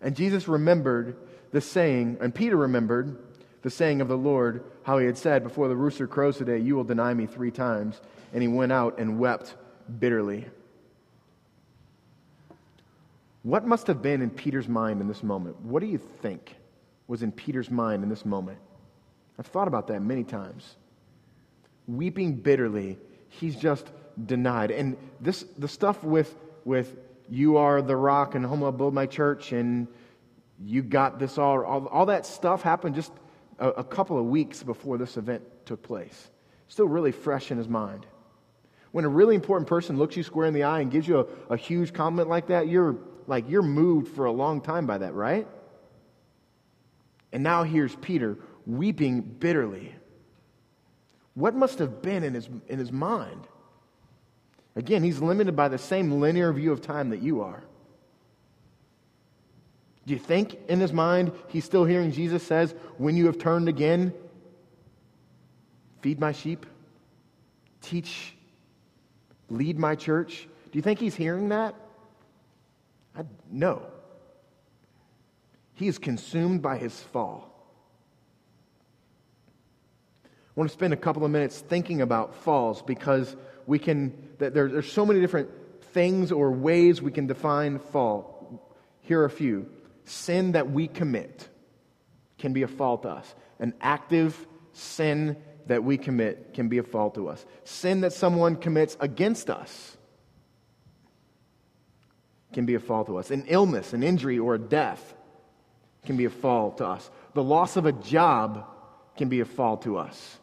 And 0.01 0.15
Jesus 0.15 0.47
remembered 0.47 1.17
the 1.51 1.61
saying, 1.61 2.17
and 2.19 2.33
Peter 2.33 2.57
remembered 2.57 3.17
the 3.61 3.69
saying 3.69 4.01
of 4.01 4.07
the 4.07 4.17
Lord, 4.17 4.63
how 4.81 4.97
he 4.97 5.05
had 5.05 5.17
said, 5.17 5.43
Before 5.43 5.67
the 5.67 5.75
rooster 5.75 6.07
crows 6.07 6.37
today, 6.37 6.57
you 6.57 6.75
will 6.75 6.83
deny 6.83 7.13
me 7.13 7.27
three 7.27 7.51
times. 7.51 8.01
And 8.33 8.41
he 8.41 8.47
went 8.47 8.71
out 8.71 8.97
and 8.97 9.19
wept 9.19 9.55
bitterly. 9.99 10.47
What 13.43 13.65
must 13.67 13.87
have 13.87 14.01
been 14.01 14.21
in 14.21 14.29
Peter's 14.29 14.69
mind 14.69 15.01
in 15.01 15.07
this 15.07 15.21
moment? 15.21 15.59
What 15.61 15.81
do 15.81 15.85
you 15.85 15.97
think 15.97 16.55
was 17.07 17.23
in 17.23 17.31
Peter's 17.31 17.69
mind 17.69 18.01
in 18.01 18.09
this 18.09 18.25
moment? 18.25 18.57
I've 19.37 19.45
thought 19.47 19.67
about 19.67 19.87
that 19.87 20.01
many 20.01 20.23
times. 20.23 20.77
Weeping 21.85 22.37
bitterly, 22.37 22.97
he's 23.27 23.57
just 23.57 23.91
denied. 24.25 24.71
And 24.71 24.95
this 25.19 25.43
the 25.57 25.67
stuff 25.67 26.03
with 26.03 26.33
with 26.63 26.95
you 27.29 27.57
are 27.57 27.81
the 27.81 27.95
rock 27.95 28.35
and 28.35 28.45
home 28.45 28.63
I'll 28.63 28.71
build 28.71 28.93
my 28.93 29.05
church 29.05 29.51
and 29.51 29.87
you 30.63 30.81
got 30.81 31.19
this 31.19 31.37
all 31.37 31.65
all, 31.65 31.87
all 31.87 32.05
that 32.05 32.25
stuff 32.25 32.61
happened 32.61 32.95
just 32.95 33.11
a, 33.59 33.69
a 33.69 33.83
couple 33.83 34.17
of 34.17 34.25
weeks 34.25 34.63
before 34.63 34.97
this 34.97 35.17
event 35.17 35.43
took 35.65 35.83
place. 35.83 36.29
Still 36.69 36.87
really 36.87 37.11
fresh 37.11 37.51
in 37.51 37.57
his 37.57 37.67
mind. 37.67 38.05
When 38.93 39.03
a 39.03 39.09
really 39.09 39.35
important 39.35 39.67
person 39.67 39.97
looks 39.97 40.15
you 40.15 40.23
square 40.23 40.45
in 40.45 40.53
the 40.53 40.63
eye 40.63 40.79
and 40.79 40.89
gives 40.89 41.07
you 41.07 41.19
a, 41.19 41.53
a 41.53 41.57
huge 41.57 41.91
compliment 41.91 42.29
like 42.29 42.47
that, 42.47 42.69
you're 42.69 42.95
like 43.27 43.49
you're 43.49 43.61
moved 43.61 44.15
for 44.15 44.25
a 44.25 44.31
long 44.31 44.61
time 44.61 44.85
by 44.85 44.99
that, 44.99 45.13
right? 45.13 45.47
And 47.31 47.43
now 47.43 47.63
here's 47.63 47.95
Peter 47.95 48.37
weeping 48.65 49.21
bitterly. 49.21 49.93
What 51.33 51.55
must 51.55 51.79
have 51.79 52.01
been 52.01 52.23
in 52.23 52.33
his, 52.33 52.47
in 52.67 52.79
his 52.79 52.91
mind? 52.91 53.47
Again, 54.75 55.03
he's 55.03 55.19
limited 55.19 55.55
by 55.55 55.67
the 55.67 55.77
same 55.77 56.19
linear 56.19 56.51
view 56.53 56.71
of 56.71 56.81
time 56.81 57.09
that 57.09 57.21
you 57.21 57.41
are. 57.41 57.63
Do 60.05 60.13
you 60.13 60.19
think 60.19 60.57
in 60.67 60.79
his 60.79 60.91
mind 60.91 61.31
he's 61.47 61.63
still 61.63 61.85
hearing 61.85 62.11
Jesus 62.11 62.43
says, 62.43 62.75
When 62.97 63.15
you 63.15 63.27
have 63.27 63.37
turned 63.37 63.69
again, 63.69 64.13
feed 66.01 66.19
my 66.19 66.33
sheep, 66.33 66.65
teach, 67.81 68.35
lead 69.49 69.79
my 69.79 69.95
church? 69.95 70.47
Do 70.71 70.77
you 70.77 70.81
think 70.81 70.99
he's 70.99 71.15
hearing 71.15 71.49
that? 71.49 71.75
I, 73.15 73.23
no. 73.49 73.83
He 75.75 75.87
is 75.87 75.97
consumed 75.97 76.61
by 76.61 76.77
his 76.77 76.99
fall. 76.99 77.49
I 80.25 80.29
want 80.55 80.69
to 80.69 80.73
spend 80.73 80.93
a 80.93 80.97
couple 80.97 81.25
of 81.25 81.31
minutes 81.31 81.59
thinking 81.59 82.01
about 82.01 82.35
falls 82.35 82.81
because 82.83 83.35
we 83.65 83.79
can, 83.79 84.13
there, 84.37 84.51
there's 84.51 84.91
so 84.91 85.05
many 85.05 85.19
different 85.19 85.49
things 85.93 86.31
or 86.31 86.51
ways 86.51 87.01
we 87.01 87.11
can 87.11 87.25
define 87.25 87.79
fall. 87.79 88.69
Here 89.01 89.21
are 89.21 89.25
a 89.25 89.31
few. 89.31 89.67
Sin 90.05 90.51
that 90.51 90.69
we 90.69 90.87
commit 90.87 91.47
can 92.37 92.53
be 92.53 92.61
a 92.61 92.67
fault 92.67 93.03
to 93.03 93.09
us. 93.09 93.35
An 93.59 93.73
active 93.81 94.47
sin 94.73 95.37
that 95.67 95.83
we 95.83 95.97
commit 95.97 96.53
can 96.53 96.67
be 96.67 96.77
a 96.77 96.83
fault 96.83 97.15
to 97.15 97.29
us. 97.29 97.45
Sin 97.63 98.01
that 98.01 98.13
someone 98.13 98.55
commits 98.55 98.97
against 98.99 99.49
us 99.49 99.97
can 102.53 102.65
be 102.65 102.75
a 102.75 102.79
fall 102.79 103.03
to 103.05 103.17
us. 103.17 103.31
An 103.31 103.45
illness, 103.47 103.93
an 103.93 104.03
injury, 104.03 104.39
or 104.39 104.55
a 104.55 104.59
death 104.59 105.15
can 106.05 106.17
be 106.17 106.25
a 106.25 106.29
fall 106.29 106.71
to 106.73 106.85
us. 106.85 107.09
The 107.33 107.43
loss 107.43 107.75
of 107.77 107.85
a 107.85 107.91
job 107.91 108.65
can 109.17 109.29
be 109.29 109.39
a 109.39 109.45
fall 109.45 109.77
to 109.77 109.97
us. 109.97 110.39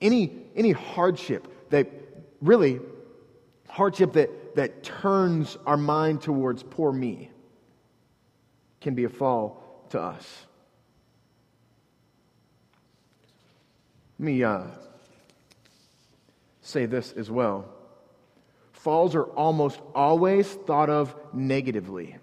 Any, 0.00 0.32
any 0.54 0.72
hardship 0.72 1.70
that 1.70 1.90
really, 2.40 2.80
hardship 3.68 4.12
that, 4.14 4.56
that 4.56 4.82
turns 4.82 5.56
our 5.66 5.76
mind 5.76 6.22
towards 6.22 6.62
poor 6.62 6.92
me 6.92 7.30
can 8.80 8.94
be 8.94 9.04
a 9.04 9.08
fall 9.08 9.62
to 9.90 10.00
us. 10.00 10.46
Let 14.18 14.26
me 14.26 14.44
uh, 14.44 14.62
say 16.62 16.86
this 16.86 17.12
as 17.12 17.30
well 17.30 17.75
falls 18.86 19.16
are 19.16 19.24
almost 19.24 19.80
always 19.96 20.46
thought 20.46 20.88
of 20.88 21.12
negatively. 21.32 22.14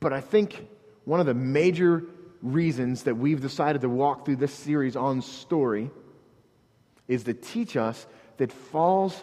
But 0.00 0.14
I 0.14 0.22
think 0.22 0.66
one 1.04 1.20
of 1.20 1.26
the 1.26 1.34
major 1.34 2.02
reasons 2.40 3.02
that 3.02 3.16
we've 3.16 3.42
decided 3.42 3.82
to 3.82 3.90
walk 3.90 4.24
through 4.24 4.36
this 4.36 4.54
series 4.54 4.96
on 4.96 5.20
story 5.20 5.90
is 7.08 7.24
to 7.24 7.34
teach 7.34 7.76
us 7.76 8.06
that 8.38 8.52
falls 8.52 9.22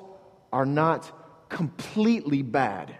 are 0.53 0.67
not 0.67 1.11
completely 1.49 2.43
bad. 2.43 2.95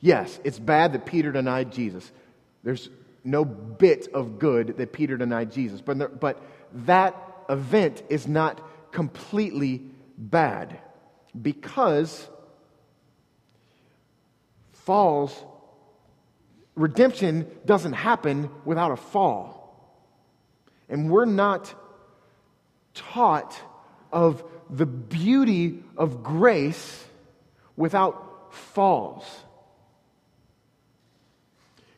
Yes, 0.00 0.40
it's 0.42 0.58
bad 0.58 0.94
that 0.94 1.04
Peter 1.04 1.32
denied 1.32 1.70
Jesus. 1.70 2.10
There's 2.64 2.88
no 3.24 3.44
bit 3.44 4.08
of 4.14 4.38
good 4.38 4.78
that 4.78 4.94
Peter 4.94 5.18
denied 5.18 5.52
Jesus. 5.52 5.82
But, 5.82 6.18
but 6.18 6.40
that 6.86 7.14
event 7.50 8.02
is 8.08 8.26
not 8.26 8.58
completely 8.90 9.89
bad 10.20 10.78
because 11.40 12.28
falls, 14.72 15.34
redemption 16.74 17.50
doesn't 17.64 17.94
happen 17.94 18.50
without 18.64 18.92
a 18.92 18.96
fall. 18.96 19.56
And 20.88 21.10
we're 21.10 21.24
not 21.24 21.74
taught 22.94 23.58
of 24.12 24.44
the 24.68 24.86
beauty 24.86 25.82
of 25.96 26.22
grace 26.22 27.04
without 27.76 28.52
falls. 28.52 29.24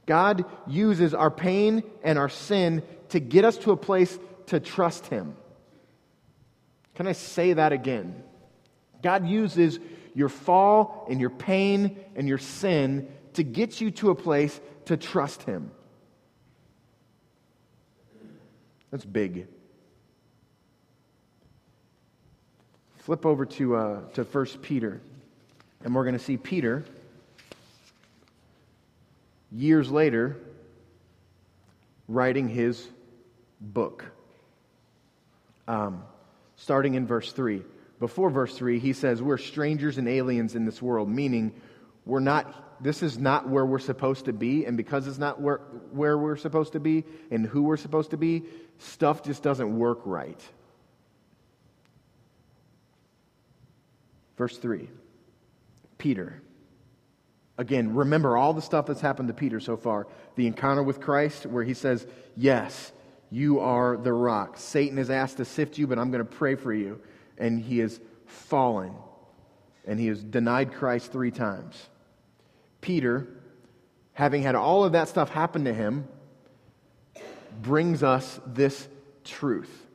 God 0.07 0.45
uses 0.67 1.15
our 1.15 1.31
pain 1.31 1.83
and 2.03 2.19
our 2.19 2.29
sin 2.29 2.83
to 3.11 3.21
get 3.21 3.45
us 3.45 3.57
to 3.59 3.73
a 3.73 3.77
place 3.77 4.19
to 4.47 4.61
trust 4.61 5.07
Him. 5.07 5.37
Can 6.95 7.07
I 7.07 7.13
say 7.13 7.55
that 7.55 7.73
again? 7.73 8.23
God 9.03 9.27
uses 9.27 9.79
your 10.15 10.29
fall 10.29 11.07
and 11.11 11.21
your 11.21 11.31
pain 11.31 11.99
and 12.15 12.29
your 12.29 12.39
sin 12.39 13.09
to 13.35 13.43
get 13.43 13.81
you 13.81 13.91
to 13.93 14.11
a 14.11 14.15
place 14.15 14.61
to 14.87 14.97
trust 14.97 15.43
Him. 15.43 15.71
That's 18.91 19.05
big. 19.05 19.47
Flip 22.97 23.27
over 23.27 23.47
to, 23.47 23.77
uh, 23.77 24.01
to 24.15 24.23
1 24.23 24.47
Peter, 24.61 25.01
and 25.83 25.95
we're 25.95 26.05
going 26.05 26.17
to 26.17 26.23
see 26.23 26.37
Peter 26.37 26.85
years 29.51 29.91
later 29.91 30.37
writing 32.09 32.49
his 32.49 32.87
book. 33.61 34.05
Um, 35.69 36.05
starting 36.63 36.95
in 36.95 37.05
verse 37.05 37.33
3. 37.33 37.61
Before 37.99 38.31
verse 38.31 38.57
3, 38.57 38.79
he 38.79 38.93
says, 38.93 39.21
We're 39.21 39.37
strangers 39.37 39.99
and 39.99 40.09
aliens 40.09 40.55
in 40.55 40.65
this 40.65 40.81
world, 40.81 41.09
meaning 41.09 41.53
we're 42.07 42.21
not, 42.21 42.81
this 42.81 43.03
is 43.03 43.19
not 43.19 43.49
where 43.49 43.67
we're 43.67 43.81
supposed 43.81 44.27
to 44.27 44.33
be. 44.33 44.65
And 44.65 44.77
because 44.77 45.09
it's 45.09 45.19
not 45.19 45.41
where, 45.41 45.59
where 45.91 46.17
we're 46.17 46.37
supposed 46.37 46.75
to 46.75 46.81
be 46.81 47.03
and 47.33 47.45
who 47.45 47.65
we're 47.65 47.77
supposed 47.77 48.11
to 48.11 48.17
be, 48.17 48.45
stuff 48.79 49.25
just 49.25 49.43
doesn't 49.43 49.77
work 49.77 50.03
right. 50.05 50.41
Verse 54.39 54.57
3 54.57 54.89
Peter. 55.99 56.43
Again, 57.59 57.95
remember 57.95 58.37
all 58.37 58.55
the 58.55 58.63
stuff 58.63 58.87
that's 58.87 59.01
happened 59.01 59.29
to 59.29 59.35
Peter 59.35 59.59
so 59.59 59.77
far. 59.77 60.07
The 60.37 60.47
encounter 60.47 60.83
with 60.83 61.01
Christ, 61.01 61.45
where 61.45 61.65
he 61.65 61.75
says, 61.75 62.07
Yes, 62.37 62.93
you 63.33 63.61
are 63.61 63.97
the 63.97 64.13
rock. 64.13 64.59
Satan 64.59 64.99
has 64.99 65.09
asked 65.09 65.39
to 65.39 65.47
sift 65.47 65.79
you, 65.79 65.87
but 65.87 65.99
I'm 65.99 66.11
going 66.11 66.23
to 66.23 66.31
pray 66.31 66.55
for 66.55 66.73
you. 66.73 67.01
And 67.39 67.59
he 67.59 67.79
has 67.79 67.99
fallen. 68.27 68.95
and 69.87 69.99
he 69.99 70.07
has 70.07 70.23
denied 70.23 70.73
Christ 70.73 71.13
three 71.13 71.31
times. 71.31 71.89
Peter, 72.81 73.27
having 74.13 74.43
had 74.43 74.55
all 74.55 74.85
of 74.85 74.93
that 74.93 75.09
stuff 75.09 75.31
happen 75.31 75.65
to 75.65 75.75
him, 75.75 76.07
brings 77.61 78.03
us 78.03 78.41
this 78.47 78.89
truth. 79.25 79.87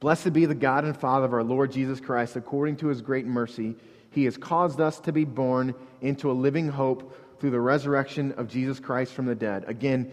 Blessed 0.00 0.32
be 0.32 0.46
the 0.46 0.54
God 0.54 0.84
and 0.84 0.96
Father 0.96 1.26
of 1.26 1.32
our 1.32 1.44
Lord 1.44 1.70
Jesus 1.70 2.00
Christ. 2.00 2.34
According 2.36 2.76
to 2.76 2.88
his 2.88 3.00
great 3.00 3.26
mercy, 3.26 3.76
he 4.10 4.24
has 4.24 4.36
caused 4.36 4.80
us 4.80 4.98
to 5.00 5.12
be 5.12 5.24
born 5.24 5.74
into 6.00 6.30
a 6.30 6.32
living 6.32 6.68
hope 6.68 7.16
through 7.38 7.50
the 7.50 7.60
resurrection 7.60 8.32
of 8.32 8.48
Jesus 8.48 8.80
Christ 8.80 9.12
from 9.12 9.26
the 9.26 9.34
dead. 9.34 9.64
Again, 9.68 10.10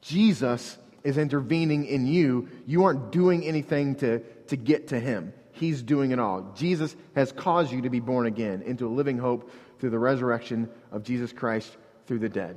Jesus 0.00 0.78
is 1.04 1.18
intervening 1.18 1.86
in 1.86 2.06
you. 2.06 2.48
You 2.66 2.84
aren't 2.84 3.12
doing 3.12 3.44
anything 3.44 3.96
to, 3.96 4.20
to 4.48 4.56
get 4.56 4.88
to 4.88 5.00
him. 5.00 5.32
He's 5.52 5.82
doing 5.82 6.12
it 6.12 6.18
all. 6.18 6.52
Jesus 6.56 6.94
has 7.14 7.32
caused 7.32 7.72
you 7.72 7.82
to 7.82 7.90
be 7.90 8.00
born 8.00 8.26
again 8.26 8.62
into 8.62 8.86
a 8.86 8.88
living 8.88 9.18
hope 9.18 9.50
through 9.78 9.90
the 9.90 9.98
resurrection 9.98 10.68
of 10.92 11.02
Jesus 11.02 11.32
Christ 11.32 11.76
through 12.06 12.20
the 12.20 12.28
dead. 12.28 12.56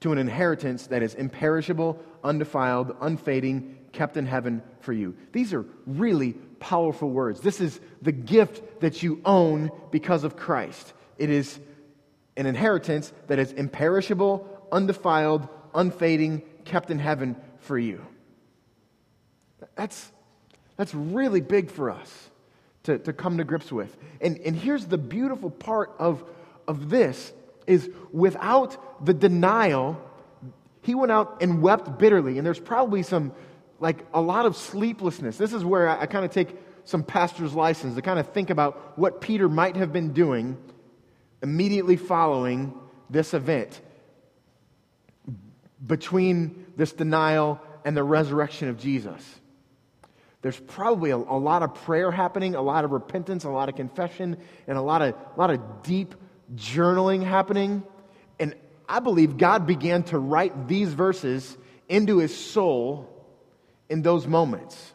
To 0.00 0.12
an 0.12 0.18
inheritance 0.18 0.86
that 0.86 1.02
is 1.02 1.14
imperishable, 1.14 2.02
undefiled, 2.24 2.96
unfading, 3.00 3.76
kept 3.92 4.16
in 4.16 4.24
heaven 4.24 4.62
for 4.80 4.92
you. 4.92 5.14
These 5.32 5.52
are 5.52 5.66
really 5.86 6.32
powerful 6.58 7.10
words. 7.10 7.40
This 7.40 7.60
is 7.60 7.78
the 8.00 8.12
gift 8.12 8.80
that 8.80 9.02
you 9.02 9.20
own 9.24 9.70
because 9.90 10.24
of 10.24 10.36
Christ. 10.36 10.92
It 11.18 11.28
is 11.28 11.58
an 12.36 12.46
inheritance 12.46 13.12
that 13.26 13.38
is 13.38 13.52
imperishable, 13.52 14.46
undefiled, 14.72 15.48
unfading, 15.74 16.42
kept 16.64 16.90
in 16.90 16.98
heaven 16.98 17.36
for 17.60 17.78
you. 17.78 18.04
That's 19.76 20.12
that's 20.80 20.94
really 20.94 21.42
big 21.42 21.70
for 21.70 21.90
us 21.90 22.30
to, 22.84 22.98
to 23.00 23.12
come 23.12 23.36
to 23.36 23.44
grips 23.44 23.70
with. 23.70 23.94
And, 24.22 24.38
and 24.38 24.56
here's 24.56 24.86
the 24.86 24.96
beautiful 24.96 25.50
part 25.50 25.92
of, 25.98 26.24
of 26.66 26.88
this 26.88 27.34
is 27.66 27.90
without 28.12 29.04
the 29.04 29.12
denial, 29.12 30.00
he 30.80 30.94
went 30.94 31.12
out 31.12 31.42
and 31.42 31.60
wept 31.60 31.98
bitterly. 31.98 32.38
And 32.38 32.46
there's 32.46 32.58
probably 32.58 33.02
some, 33.02 33.32
like 33.78 34.06
a 34.14 34.22
lot 34.22 34.46
of 34.46 34.56
sleeplessness. 34.56 35.36
This 35.36 35.52
is 35.52 35.66
where 35.66 35.86
I, 35.86 36.00
I 36.00 36.06
kind 36.06 36.24
of 36.24 36.30
take 36.30 36.56
some 36.86 37.02
pastor's 37.02 37.52
license 37.52 37.94
to 37.96 38.00
kind 38.00 38.18
of 38.18 38.32
think 38.32 38.48
about 38.48 38.98
what 38.98 39.20
Peter 39.20 39.50
might 39.50 39.76
have 39.76 39.92
been 39.92 40.14
doing 40.14 40.56
immediately 41.42 41.96
following 41.96 42.72
this 43.10 43.34
event 43.34 43.82
between 45.84 46.66
this 46.76 46.92
denial 46.92 47.60
and 47.84 47.96
the 47.96 48.04
resurrection 48.04 48.68
of 48.68 48.78
Jesus. 48.78 49.22
There's 50.42 50.58
probably 50.58 51.10
a, 51.10 51.16
a, 51.16 51.38
lot 51.38 51.62
of 51.62 51.74
prayer 51.74 52.10
happening, 52.10 52.54
a 52.54 52.62
lot 52.62 52.84
of 52.84 52.92
repentance, 52.92 53.44
a 53.44 53.50
lot 53.50 53.68
of 53.68 53.76
confession, 53.76 54.38
and 54.66 54.78
a 54.78 54.80
lot 54.80 55.02
of, 55.02 55.14
a 55.14 55.38
lot 55.38 55.50
of 55.50 55.82
deep 55.82 56.14
journaling 56.54 57.22
happening. 57.22 57.82
And 58.38 58.54
I 58.88 59.00
believe 59.00 59.36
God 59.36 59.66
began 59.66 60.02
to 60.04 60.18
write 60.18 60.66
these 60.66 60.92
verses 60.92 61.56
into 61.88 62.18
his 62.18 62.34
soul 62.34 63.08
in 63.88 64.02
those 64.02 64.26
moments. 64.26 64.92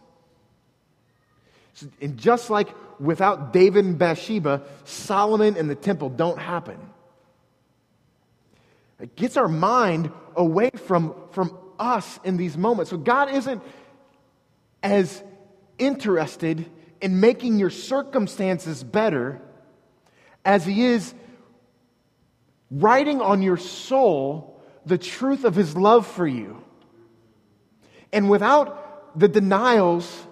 And 2.02 2.18
just 2.18 2.50
like 2.50 2.70
without 3.00 3.54
David 3.54 3.86
and 3.86 3.98
Bathsheba, 3.98 4.64
Solomon 4.86 5.58
and 5.58 5.70
the 5.70 5.76
temple 5.76 6.10
don't 6.10 6.40
happen. 6.40 6.80
It 9.00 9.16
gets 9.16 9.38
our 9.38 9.48
mind 9.48 10.12
away 10.36 10.72
from, 10.72 11.16
from 11.32 11.58
us 11.80 12.20
in 12.24 12.38
these 12.38 12.58
moments. 12.58 12.92
So 12.92 12.98
God 12.98 13.32
isn't 13.32 13.62
as 14.82 15.24
interested 15.78 16.70
in 17.02 17.20
making 17.20 17.60
your 17.60 17.70
circumstances 17.70 18.84
better 18.84 19.42
as 20.46 20.66
he 20.66 20.86
is 20.86 21.14
writing 22.72 23.22
on 23.22 23.42
your 23.42 23.58
soul 23.58 24.62
the 24.86 24.98
truth 24.98 25.44
of 25.44 25.56
his 25.56 25.76
love 25.76 26.08
for 26.08 26.28
you. 26.28 26.64
And 28.14 28.30
without 28.30 29.20
the 29.20 29.28
denials, 29.28 30.26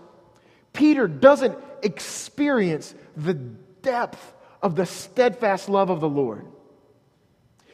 Peter 0.72 1.08
doesn't 1.08 1.58
experience 1.82 2.94
the 3.18 3.34
depth 3.34 4.34
of 4.62 4.76
the 4.76 4.86
steadfast 4.86 5.68
love 5.68 5.90
of 5.90 6.00
the 6.00 6.10
Lord. 6.10 6.46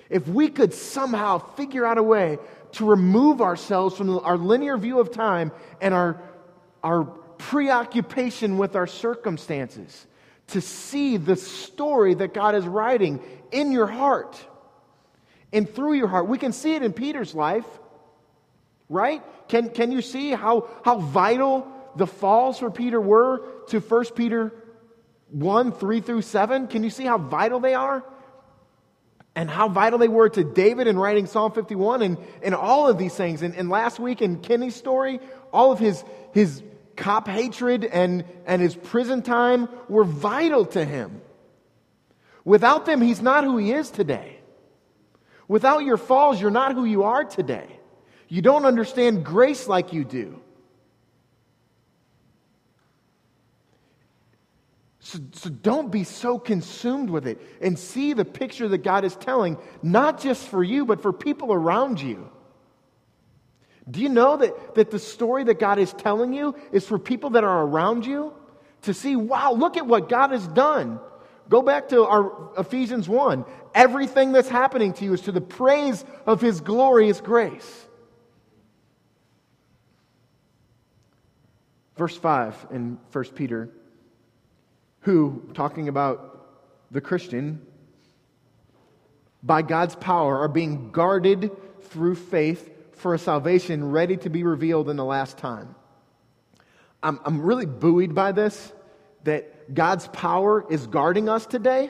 If 0.09 0.27
we 0.27 0.49
could 0.49 0.73
somehow 0.73 1.37
figure 1.37 1.85
out 1.85 1.97
a 1.97 2.03
way 2.03 2.39
to 2.73 2.85
remove 2.85 3.41
ourselves 3.41 3.97
from 3.97 4.19
our 4.19 4.37
linear 4.37 4.77
view 4.77 4.99
of 4.99 5.11
time 5.11 5.51
and 5.81 5.93
our, 5.93 6.21
our 6.83 7.03
preoccupation 7.03 8.57
with 8.57 8.75
our 8.75 8.87
circumstances, 8.87 10.07
to 10.47 10.61
see 10.61 11.17
the 11.17 11.35
story 11.35 12.15
that 12.15 12.33
God 12.33 12.55
is 12.55 12.65
writing 12.65 13.21
in 13.51 13.71
your 13.71 13.87
heart 13.87 14.39
and 15.53 15.69
through 15.69 15.93
your 15.93 16.07
heart. 16.07 16.27
We 16.27 16.37
can 16.37 16.51
see 16.51 16.75
it 16.75 16.83
in 16.83 16.93
Peter's 16.93 17.35
life, 17.35 17.65
right? 18.89 19.23
Can, 19.47 19.69
can 19.69 19.91
you 19.91 20.01
see 20.01 20.31
how, 20.31 20.67
how 20.83 20.99
vital 20.99 21.67
the 21.95 22.07
falls 22.07 22.59
for 22.59 22.71
Peter 22.71 22.99
were 22.99 23.43
to 23.67 23.79
1 23.79 24.05
Peter 24.15 24.53
1 25.31 25.71
3 25.71 26.01
through 26.01 26.21
7? 26.23 26.67
Can 26.67 26.83
you 26.83 26.89
see 26.89 27.05
how 27.05 27.17
vital 27.17 27.59
they 27.59 27.75
are? 27.75 28.03
And 29.39 29.49
how 29.49 29.69
vital 29.69 29.97
they 29.97 30.09
were 30.09 30.27
to 30.27 30.43
David 30.43 30.87
in 30.87 30.99
writing 30.99 31.25
Psalm 31.25 31.53
51 31.53 32.01
and, 32.01 32.17
and 32.43 32.53
all 32.53 32.89
of 32.89 32.97
these 32.97 33.15
things. 33.15 33.41
And, 33.41 33.55
and 33.55 33.69
last 33.69 33.97
week 33.97 34.21
in 34.21 34.41
Kenny's 34.41 34.75
story, 34.75 35.21
all 35.53 35.71
of 35.71 35.79
his, 35.79 36.03
his 36.33 36.61
cop 36.97 37.25
hatred 37.25 37.85
and, 37.85 38.25
and 38.45 38.61
his 38.61 38.75
prison 38.75 39.21
time 39.21 39.69
were 39.87 40.03
vital 40.03 40.65
to 40.65 40.83
him. 40.83 41.21
Without 42.43 42.85
them, 42.85 42.99
he's 42.99 43.21
not 43.21 43.45
who 43.45 43.55
he 43.55 43.71
is 43.71 43.89
today. 43.89 44.41
Without 45.47 45.85
your 45.85 45.95
falls, 45.95 46.41
you're 46.41 46.51
not 46.51 46.73
who 46.73 46.83
you 46.83 47.03
are 47.03 47.23
today. 47.23 47.79
You 48.27 48.41
don't 48.41 48.65
understand 48.65 49.23
grace 49.23 49.69
like 49.69 49.93
you 49.93 50.03
do. 50.03 50.41
So, 55.09 55.17
so, 55.31 55.49
don't 55.49 55.91
be 55.91 56.03
so 56.03 56.37
consumed 56.37 57.09
with 57.09 57.25
it 57.25 57.41
and 57.61 57.79
see 57.79 58.13
the 58.13 58.23
picture 58.23 58.67
that 58.67 58.83
God 58.83 59.03
is 59.03 59.15
telling, 59.15 59.57
not 59.81 60.21
just 60.21 60.47
for 60.47 60.63
you, 60.63 60.85
but 60.85 61.01
for 61.01 61.11
people 61.11 61.51
around 61.51 61.99
you. 61.99 62.29
Do 63.89 64.01
you 64.01 64.09
know 64.09 64.37
that, 64.37 64.75
that 64.75 64.91
the 64.91 64.99
story 64.99 65.45
that 65.45 65.57
God 65.57 65.79
is 65.79 65.93
telling 65.93 66.31
you 66.31 66.55
is 66.71 66.85
for 66.85 66.99
people 66.99 67.31
that 67.31 67.43
are 67.43 67.63
around 67.65 68.05
you 68.05 68.35
to 68.83 68.93
see, 68.93 69.15
wow, 69.15 69.51
look 69.53 69.77
at 69.77 69.87
what 69.87 70.09
God 70.09 70.29
has 70.29 70.47
done? 70.49 70.99
Go 71.49 71.63
back 71.63 71.89
to 71.89 72.05
our 72.05 72.51
Ephesians 72.59 73.09
1. 73.09 73.45
Everything 73.73 74.31
that's 74.31 74.47
happening 74.47 74.93
to 74.93 75.05
you 75.05 75.13
is 75.13 75.21
to 75.21 75.31
the 75.31 75.41
praise 75.41 76.05
of 76.27 76.39
his 76.39 76.61
glorious 76.61 77.19
grace. 77.19 77.87
Verse 81.97 82.15
5 82.15 82.67
in 82.69 82.99
1 83.11 83.23
Peter, 83.33 83.71
who, 85.01 85.49
talking 85.53 85.87
about 85.87 86.47
the 86.91 87.01
Christian, 87.01 87.65
by 89.41 89.61
God's 89.61 89.95
power 89.95 90.39
are 90.39 90.47
being 90.47 90.91
guarded 90.91 91.51
through 91.83 92.15
faith 92.15 92.69
for 92.93 93.13
a 93.13 93.19
salvation 93.19 93.91
ready 93.91 94.17
to 94.17 94.29
be 94.29 94.43
revealed 94.43 94.89
in 94.89 94.97
the 94.97 95.05
last 95.05 95.37
time. 95.37 95.75
I'm, 97.01 97.19
I'm 97.23 97.41
really 97.41 97.65
buoyed 97.65 98.13
by 98.13 98.33
this 98.33 98.73
that 99.23 99.73
God's 99.73 100.07
power 100.09 100.65
is 100.69 100.87
guarding 100.87 101.29
us 101.29 101.45
today. 101.45 101.89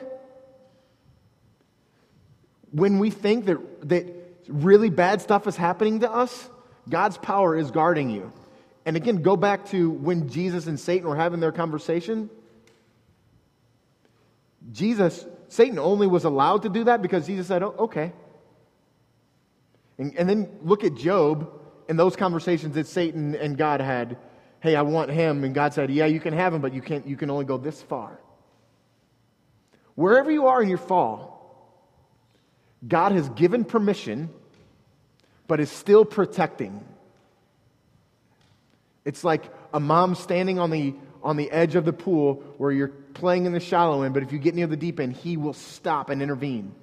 When 2.72 2.98
we 2.98 3.10
think 3.10 3.46
that, 3.46 3.88
that 3.88 4.06
really 4.48 4.90
bad 4.90 5.20
stuff 5.20 5.46
is 5.46 5.56
happening 5.56 6.00
to 6.00 6.10
us, 6.10 6.48
God's 6.88 7.18
power 7.18 7.56
is 7.56 7.70
guarding 7.70 8.10
you. 8.10 8.32
And 8.84 8.96
again, 8.96 9.22
go 9.22 9.36
back 9.36 9.66
to 9.66 9.90
when 9.90 10.28
Jesus 10.28 10.66
and 10.66 10.78
Satan 10.78 11.08
were 11.08 11.16
having 11.16 11.40
their 11.40 11.52
conversation. 11.52 12.30
Jesus, 14.72 15.26
Satan 15.48 15.78
only 15.78 16.06
was 16.06 16.24
allowed 16.24 16.62
to 16.62 16.68
do 16.68 16.84
that 16.84 17.02
because 17.02 17.26
Jesus 17.26 17.46
said, 17.46 17.62
oh, 17.62 17.74
okay, 17.78 18.12
and, 20.00 20.16
and 20.16 20.28
then 20.28 20.48
look 20.62 20.82
at 20.82 20.94
Job 20.94 21.52
and 21.86 21.98
those 21.98 22.16
conversations 22.16 22.74
that 22.74 22.86
Satan 22.86 23.34
and 23.34 23.58
God 23.58 23.82
had. 23.82 24.16
Hey, 24.60 24.74
I 24.74 24.80
want 24.80 25.10
him. 25.10 25.44
And 25.44 25.54
God 25.54 25.74
said, 25.74 25.90
Yeah, 25.90 26.06
you 26.06 26.20
can 26.20 26.32
have 26.32 26.54
him, 26.54 26.62
but 26.62 26.72
you, 26.72 26.80
can't, 26.80 27.06
you 27.06 27.16
can 27.16 27.30
only 27.30 27.44
go 27.44 27.58
this 27.58 27.82
far. 27.82 28.18
Wherever 29.94 30.30
you 30.30 30.46
are 30.46 30.62
in 30.62 30.70
your 30.70 30.78
fall, 30.78 31.36
God 32.86 33.12
has 33.12 33.28
given 33.28 33.64
permission, 33.66 34.30
but 35.46 35.60
is 35.60 35.70
still 35.70 36.06
protecting. 36.06 36.82
It's 39.04 39.22
like 39.22 39.44
a 39.74 39.80
mom 39.80 40.14
standing 40.14 40.58
on 40.58 40.70
the, 40.70 40.94
on 41.22 41.36
the 41.36 41.50
edge 41.50 41.74
of 41.74 41.84
the 41.84 41.92
pool 41.92 42.42
where 42.56 42.72
you're 42.72 42.88
playing 42.88 43.46
in 43.46 43.52
the 43.52 43.60
shallow 43.60 44.02
end, 44.02 44.14
but 44.14 44.22
if 44.22 44.32
you 44.32 44.38
get 44.38 44.54
near 44.54 44.66
the 44.66 44.76
deep 44.76 45.00
end, 45.00 45.14
he 45.14 45.36
will 45.36 45.52
stop 45.52 46.10
and 46.10 46.22
intervene. 46.22 46.74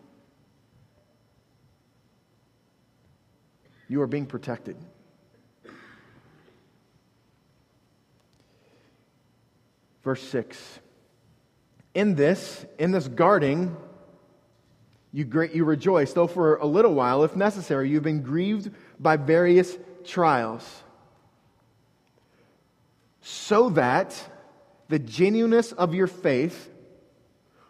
You 3.90 4.02
are 4.02 4.08
being 4.08 4.26
protected. 4.26 4.76
Verse 10.04 10.22
6. 10.30 10.80
In 11.94 12.16
this, 12.16 12.66
in 12.78 12.92
this 12.92 13.08
guarding, 13.08 13.76
you, 15.12 15.26
great, 15.26 15.54
you 15.54 15.66
rejoice, 15.66 16.14
though 16.14 16.28
for 16.28 16.58
a 16.58 16.66
little 16.66 16.94
while, 16.94 17.24
if 17.24 17.36
necessary, 17.36 17.90
you've 17.90 18.04
been 18.04 18.22
grieved 18.22 18.72
by 19.00 19.18
various 19.18 19.78
trials, 20.06 20.84
so 23.30 23.72
that 23.72 24.18
the 24.88 24.98
genuineness 24.98 25.74
of 25.74 25.94
your 25.94 26.08
faith, 26.08 26.70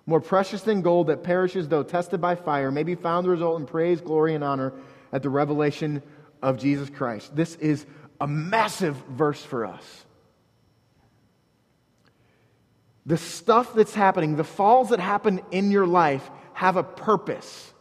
more 0.05 0.21
precious 0.21 0.61
than 0.61 0.83
gold 0.83 1.07
that 1.07 1.23
perishes 1.23 1.67
though 1.67 1.81
tested 1.81 2.21
by 2.21 2.35
fire, 2.35 2.69
may 2.69 2.83
be 2.83 2.93
found 2.93 3.25
to 3.25 3.31
result 3.31 3.59
in 3.59 3.65
praise, 3.65 3.99
glory, 3.99 4.35
and 4.35 4.43
honor 4.43 4.71
at 5.11 5.23
the 5.23 5.29
revelation 5.31 6.03
of 6.43 6.59
Jesus 6.59 6.91
Christ. 6.91 7.35
This 7.35 7.55
is 7.55 7.87
a 8.21 8.27
massive 8.27 8.95
verse 9.09 9.41
for 9.41 9.65
us. 9.65 10.05
The 13.07 13.17
stuff 13.17 13.73
that's 13.73 13.95
happening, 13.95 14.35
the 14.35 14.43
falls 14.43 14.89
that 14.89 14.99
happen 14.99 15.41
in 15.49 15.71
your 15.71 15.87
life, 15.87 16.29
have 16.53 16.75
a 16.75 16.83
purpose. 16.83 17.73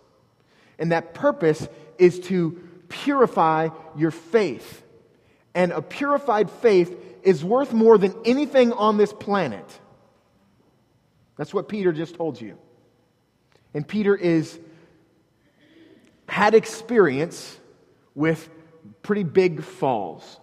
And 0.78 0.92
that 0.92 1.12
purpose 1.12 1.68
is 1.98 2.20
to 2.20 2.52
purify 2.88 3.68
your 3.98 4.12
faith. 4.12 4.82
And 5.54 5.72
a 5.72 5.82
purified 5.82 6.50
faith 6.50 7.02
is 7.26 7.44
worth 7.44 7.72
more 7.72 7.98
than 7.98 8.14
anything 8.24 8.72
on 8.72 8.96
this 8.96 9.12
planet. 9.12 9.80
That's 11.36 11.52
what 11.52 11.68
Peter 11.68 11.92
just 11.92 12.14
told 12.14 12.40
you. 12.40 12.56
And 13.74 13.86
Peter 13.86 14.16
is 14.16 14.58
had 16.28 16.54
experience 16.54 17.58
with 18.14 18.48
pretty 19.02 19.24
big 19.24 19.62
falls. 19.62 20.40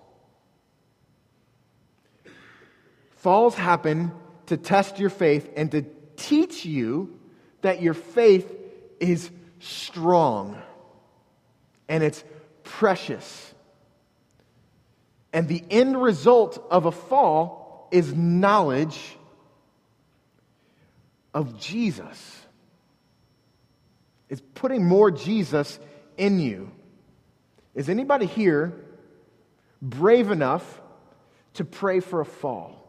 Falls 3.15 3.55
happen 3.55 4.11
to 4.47 4.57
test 4.57 4.99
your 4.99 5.09
faith 5.09 5.49
and 5.55 5.71
to 5.71 5.85
teach 6.17 6.65
you 6.65 7.17
that 7.61 7.81
your 7.81 7.93
faith 7.93 8.53
is 8.99 9.31
strong 9.59 10.61
and 11.87 12.03
it's 12.03 12.23
precious. 12.63 13.52
And 15.33 15.47
the 15.47 15.63
end 15.71 15.99
result 16.01 16.63
of 16.69 16.85
a 16.85 16.91
fall 16.91 17.87
is 17.91 18.13
knowledge 18.13 19.17
of 21.33 21.59
Jesus. 21.59 22.41
It's 24.29 24.41
putting 24.53 24.87
more 24.87 25.09
Jesus 25.09 25.79
in 26.17 26.39
you. 26.39 26.71
Is 27.73 27.89
anybody 27.89 28.27
here 28.27 28.73
brave 29.81 30.29
enough 30.29 30.81
to 31.55 31.65
pray 31.65 31.99
for 31.99 32.21
a 32.21 32.25
fall? 32.25 32.79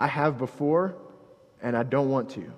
I 0.00 0.06
have 0.06 0.38
before, 0.38 0.94
and 1.60 1.76
I 1.76 1.82
don't 1.82 2.10
want 2.10 2.30
to. 2.30 2.52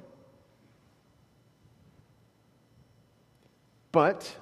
But 3.92 4.36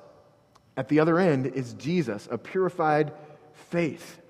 at 0.77 0.89
the 0.89 1.01
other 1.01 1.19
end 1.19 1.47
is 1.47 1.75
Jesus, 1.75 2.29
a 2.31 2.39
purified 2.39 3.13
faith. 3.53 4.21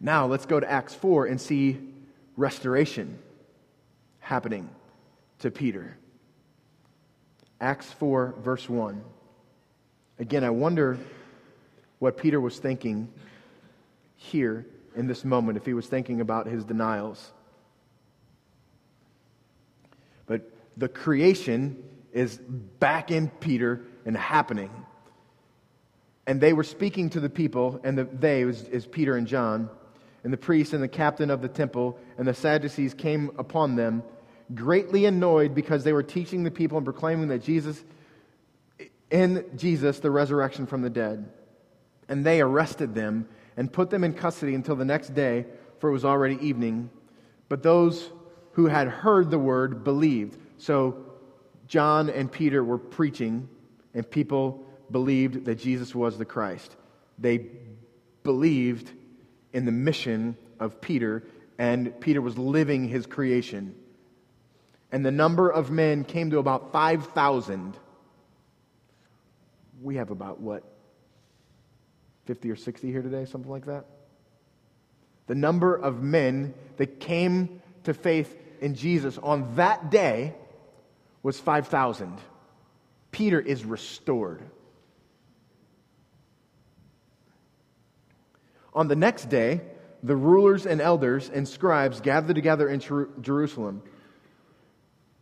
Now 0.00 0.26
let's 0.26 0.46
go 0.46 0.58
to 0.58 0.70
Acts 0.70 0.94
4 0.94 1.26
and 1.26 1.40
see 1.40 1.78
restoration 2.36 3.18
happening 4.20 4.68
to 5.40 5.50
Peter. 5.50 5.96
Acts 7.60 7.92
4, 7.92 8.34
verse 8.38 8.68
1. 8.68 9.02
Again, 10.18 10.42
I 10.44 10.50
wonder 10.50 10.98
what 11.98 12.16
Peter 12.16 12.40
was 12.40 12.58
thinking 12.58 13.08
here 14.16 14.66
in 14.96 15.06
this 15.06 15.24
moment 15.24 15.56
if 15.56 15.64
he 15.64 15.74
was 15.74 15.86
thinking 15.86 16.20
about 16.20 16.46
his 16.46 16.64
denials. 16.64 17.32
But 20.26 20.50
the 20.76 20.88
creation 20.88 21.82
is 22.12 22.38
back 22.38 23.10
in 23.10 23.28
Peter 23.28 23.82
and 24.04 24.16
happening. 24.16 24.70
And 26.26 26.40
they 26.40 26.52
were 26.52 26.64
speaking 26.64 27.10
to 27.10 27.20
the 27.20 27.30
people, 27.30 27.80
and 27.82 27.98
the, 27.98 28.04
they 28.04 28.42
is, 28.42 28.62
is 28.68 28.86
Peter 28.86 29.16
and 29.16 29.26
John, 29.26 29.68
and 30.22 30.32
the 30.32 30.36
priest 30.38 30.72
and 30.72 30.82
the 30.82 30.88
captain 30.88 31.30
of 31.30 31.42
the 31.42 31.48
temple, 31.48 31.98
and 32.16 32.26
the 32.26 32.34
Sadducees 32.34 32.94
came 32.94 33.30
upon 33.38 33.74
them, 33.74 34.04
greatly 34.54 35.06
annoyed 35.06 35.54
because 35.54 35.82
they 35.82 35.92
were 35.92 36.02
teaching 36.02 36.44
the 36.44 36.50
people 36.50 36.78
and 36.78 36.84
proclaiming 36.84 37.28
that 37.28 37.42
Jesus, 37.42 37.82
in 39.10 39.44
Jesus, 39.56 39.98
the 39.98 40.10
resurrection 40.10 40.66
from 40.66 40.82
the 40.82 40.90
dead. 40.90 41.28
And 42.08 42.24
they 42.24 42.40
arrested 42.40 42.94
them 42.94 43.28
and 43.56 43.72
put 43.72 43.90
them 43.90 44.04
in 44.04 44.14
custody 44.14 44.54
until 44.54 44.76
the 44.76 44.84
next 44.84 45.14
day, 45.14 45.46
for 45.78 45.90
it 45.90 45.92
was 45.92 46.04
already 46.04 46.36
evening. 46.46 46.90
But 47.48 47.62
those 47.62 48.10
who 48.52 48.66
had 48.66 48.88
heard 48.88 49.30
the 49.30 49.38
word 49.38 49.82
believed. 49.82 50.36
So 50.58 51.11
John 51.72 52.10
and 52.10 52.30
Peter 52.30 52.62
were 52.62 52.76
preaching, 52.76 53.48
and 53.94 54.10
people 54.10 54.62
believed 54.90 55.46
that 55.46 55.54
Jesus 55.54 55.94
was 55.94 56.18
the 56.18 56.26
Christ. 56.26 56.76
They 57.18 57.46
believed 58.22 58.92
in 59.54 59.64
the 59.64 59.72
mission 59.72 60.36
of 60.60 60.82
Peter, 60.82 61.24
and 61.56 61.98
Peter 61.98 62.20
was 62.20 62.36
living 62.36 62.88
his 62.88 63.06
creation. 63.06 63.74
And 64.92 65.02
the 65.02 65.10
number 65.10 65.48
of 65.48 65.70
men 65.70 66.04
came 66.04 66.32
to 66.32 66.38
about 66.38 66.72
5,000. 66.72 67.74
We 69.80 69.96
have 69.96 70.10
about 70.10 70.40
what? 70.40 70.64
50 72.26 72.50
or 72.50 72.56
60 72.56 72.92
here 72.92 73.00
today, 73.00 73.24
something 73.24 73.50
like 73.50 73.64
that. 73.64 73.86
The 75.26 75.36
number 75.36 75.74
of 75.74 76.02
men 76.02 76.52
that 76.76 77.00
came 77.00 77.62
to 77.84 77.94
faith 77.94 78.36
in 78.60 78.74
Jesus 78.74 79.16
on 79.16 79.56
that 79.56 79.90
day 79.90 80.34
was 81.22 81.38
5,000. 81.38 82.18
Peter 83.10 83.40
is 83.40 83.64
restored. 83.64 84.42
On 88.74 88.88
the 88.88 88.96
next 88.96 89.28
day, 89.28 89.60
the 90.02 90.16
rulers 90.16 90.66
and 90.66 90.80
elders 90.80 91.30
and 91.32 91.46
scribes 91.46 92.00
gathered 92.00 92.34
together 92.34 92.68
in 92.68 92.80
Jerusalem 93.20 93.82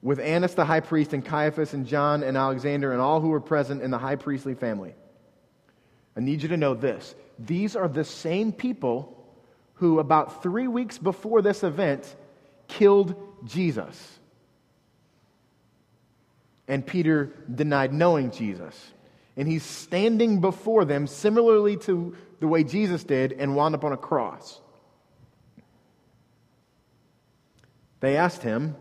with 0.03 0.19
Annas 0.19 0.55
the 0.55 0.65
high 0.65 0.81
priest 0.81 1.13
and 1.13 1.25
Caiaphas 1.25 1.75
and 1.75 1.87
John 1.87 2.23
and 2.23 2.37
Alexander 2.37 2.93
and 2.93 3.01
all 3.01 3.21
who 3.21 3.29
were 3.29 3.41
present 3.41 3.83
in 3.83 3.91
the 3.91 3.99
high 3.99 4.17
priestly 4.17 4.55
family. 4.55 4.95
I 6.17 6.21
need 6.21 6.43
you 6.43 6.49
to 6.51 6.57
know 6.57 6.75
this. 6.75 7.15
These 7.39 7.77
are 7.77 7.89
the 7.89 8.05
same 8.05 8.53
people 8.53 9.17
who, 9.75 9.99
about 9.99 10.43
three 10.43 10.69
weeks 10.69 10.99
before 10.99 11.43
this 11.43 11.63
event, 11.63 12.15
killed 12.69 13.15
Jesus. 13.45 14.20
And 16.71 16.87
Peter 16.87 17.33
denied 17.53 17.93
knowing 17.93 18.31
Jesus. 18.31 18.93
And 19.37 19.49
he's 19.49 19.65
standing 19.65 20.41
before 20.41 20.85
them 20.85 21.09
similarly 21.09 21.77
to 21.79 22.15
the 22.39 22.47
way 22.47 22.63
Jesus 22.63 23.03
did 23.03 23.33
and 23.33 23.57
wound 23.57 23.75
up 23.75 23.83
on 23.83 23.93
a 23.93 23.97
cross. 23.97 24.61
They 27.99 28.17
asked 28.17 28.45
him, 28.45 28.77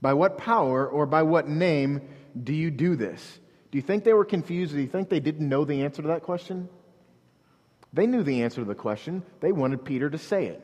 By 0.00 0.14
what 0.14 0.38
power 0.38 0.86
or 0.86 1.04
by 1.04 1.24
what 1.24 1.48
name 1.48 2.02
do 2.40 2.54
you 2.54 2.70
do 2.70 2.94
this? 2.94 3.40
Do 3.72 3.78
you 3.78 3.82
think 3.82 4.04
they 4.04 4.12
were 4.12 4.24
confused? 4.24 4.72
Do 4.72 4.80
you 4.80 4.86
think 4.86 5.08
they 5.08 5.18
didn't 5.18 5.48
know 5.48 5.64
the 5.64 5.82
answer 5.82 6.00
to 6.02 6.08
that 6.08 6.22
question? 6.22 6.68
They 7.92 8.06
knew 8.06 8.22
the 8.22 8.44
answer 8.44 8.60
to 8.60 8.64
the 8.64 8.76
question. 8.76 9.24
They 9.40 9.50
wanted 9.50 9.84
Peter 9.84 10.08
to 10.08 10.18
say 10.18 10.46
it. 10.46 10.62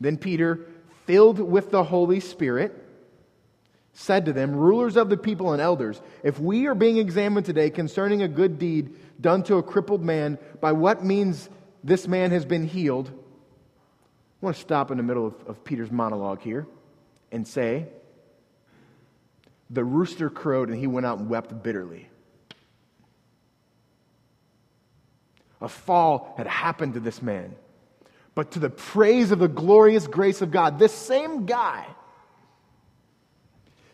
Then 0.00 0.16
Peter, 0.16 0.68
filled 1.04 1.38
with 1.38 1.70
the 1.70 1.84
Holy 1.84 2.20
Spirit, 2.20 2.81
said 3.92 4.24
to 4.26 4.32
them, 4.32 4.54
Rulers 4.54 4.96
of 4.96 5.08
the 5.10 5.16
people 5.16 5.52
and 5.52 5.60
elders, 5.60 6.00
if 6.22 6.38
we 6.38 6.66
are 6.66 6.74
being 6.74 6.96
examined 6.96 7.46
today 7.46 7.70
concerning 7.70 8.22
a 8.22 8.28
good 8.28 8.58
deed 8.58 8.94
done 9.20 9.42
to 9.44 9.56
a 9.56 9.62
crippled 9.62 10.02
man, 10.02 10.38
by 10.60 10.72
what 10.72 11.04
means 11.04 11.48
this 11.84 12.08
man 12.08 12.30
has 12.30 12.44
been 12.44 12.66
healed, 12.66 13.08
I 13.08 14.46
want 14.46 14.56
to 14.56 14.62
stop 14.62 14.90
in 14.90 14.96
the 14.96 15.02
middle 15.02 15.26
of, 15.26 15.34
of 15.46 15.64
Peter's 15.64 15.90
monologue 15.90 16.40
here 16.40 16.66
and 17.30 17.46
say, 17.46 17.86
the 19.70 19.84
rooster 19.84 20.28
crowed 20.28 20.68
and 20.68 20.78
he 20.78 20.86
went 20.86 21.06
out 21.06 21.18
and 21.18 21.28
wept 21.28 21.62
bitterly. 21.62 22.08
A 25.60 25.68
fall 25.68 26.34
had 26.36 26.46
happened 26.46 26.94
to 26.94 27.00
this 27.00 27.22
man. 27.22 27.54
But 28.34 28.52
to 28.52 28.58
the 28.58 28.70
praise 28.70 29.30
of 29.30 29.38
the 29.38 29.48
glorious 29.48 30.06
grace 30.06 30.42
of 30.42 30.50
God, 30.50 30.78
this 30.78 30.92
same 30.92 31.46
guy 31.46 31.86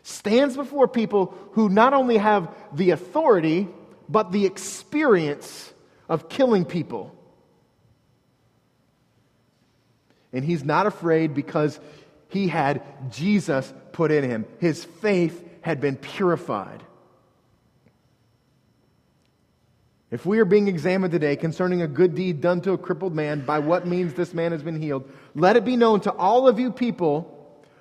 stands 0.09 0.55
before 0.55 0.87
people 0.87 1.33
who 1.51 1.69
not 1.69 1.93
only 1.93 2.17
have 2.17 2.53
the 2.73 2.91
authority, 2.91 3.67
but 4.09 4.31
the 4.31 4.45
experience 4.45 5.71
of 6.09 6.27
killing 6.29 6.65
people. 6.65 7.15
And 10.33 10.43
he's 10.43 10.63
not 10.63 10.87
afraid 10.87 11.33
because 11.33 11.79
he 12.29 12.47
had 12.47 12.81
Jesus 13.11 13.71
put 13.91 14.11
in 14.11 14.23
him. 14.23 14.45
His 14.59 14.83
faith 14.83 15.47
had 15.61 15.79
been 15.79 15.95
purified. 15.95 16.83
If 20.11 20.25
we 20.25 20.39
are 20.39 20.45
being 20.45 20.67
examined 20.67 21.11
today 21.11 21.35
concerning 21.35 21.83
a 21.83 21.87
good 21.87 22.15
deed 22.15 22.41
done 22.41 22.61
to 22.61 22.71
a 22.71 22.77
crippled 22.79 23.13
man, 23.13 23.45
by 23.45 23.59
what 23.59 23.85
means 23.85 24.15
this 24.15 24.33
man 24.33 24.53
has 24.53 24.63
been 24.63 24.81
healed, 24.81 25.07
let 25.35 25.55
it 25.55 25.65
be 25.65 25.75
known 25.75 26.01
to 26.01 26.11
all 26.11 26.47
of 26.47 26.59
you 26.59 26.71
people 26.71 27.38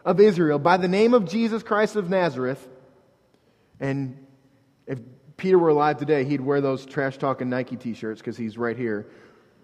of 0.09 0.21
Israel 0.21 0.59
by 0.59 0.79
the 0.79 0.89
name 0.89 1.13
of 1.13 1.27
Jesus 1.27 1.63
Christ 1.63 1.95
of 1.95 2.09
Nazareth. 2.09 2.67
And 3.79 4.27
if 4.87 4.99
Peter 5.37 5.59
were 5.59 5.69
alive 5.69 5.99
today, 5.99 6.25
he'd 6.25 6.41
wear 6.41 6.63
those 6.63 6.87
trash 6.87 7.19
talking 7.19 7.51
Nike 7.51 7.77
t 7.77 7.93
shirts 7.93 8.19
because 8.19 8.35
he's 8.39 8.57
right 8.57 8.77
here. 8.77 9.07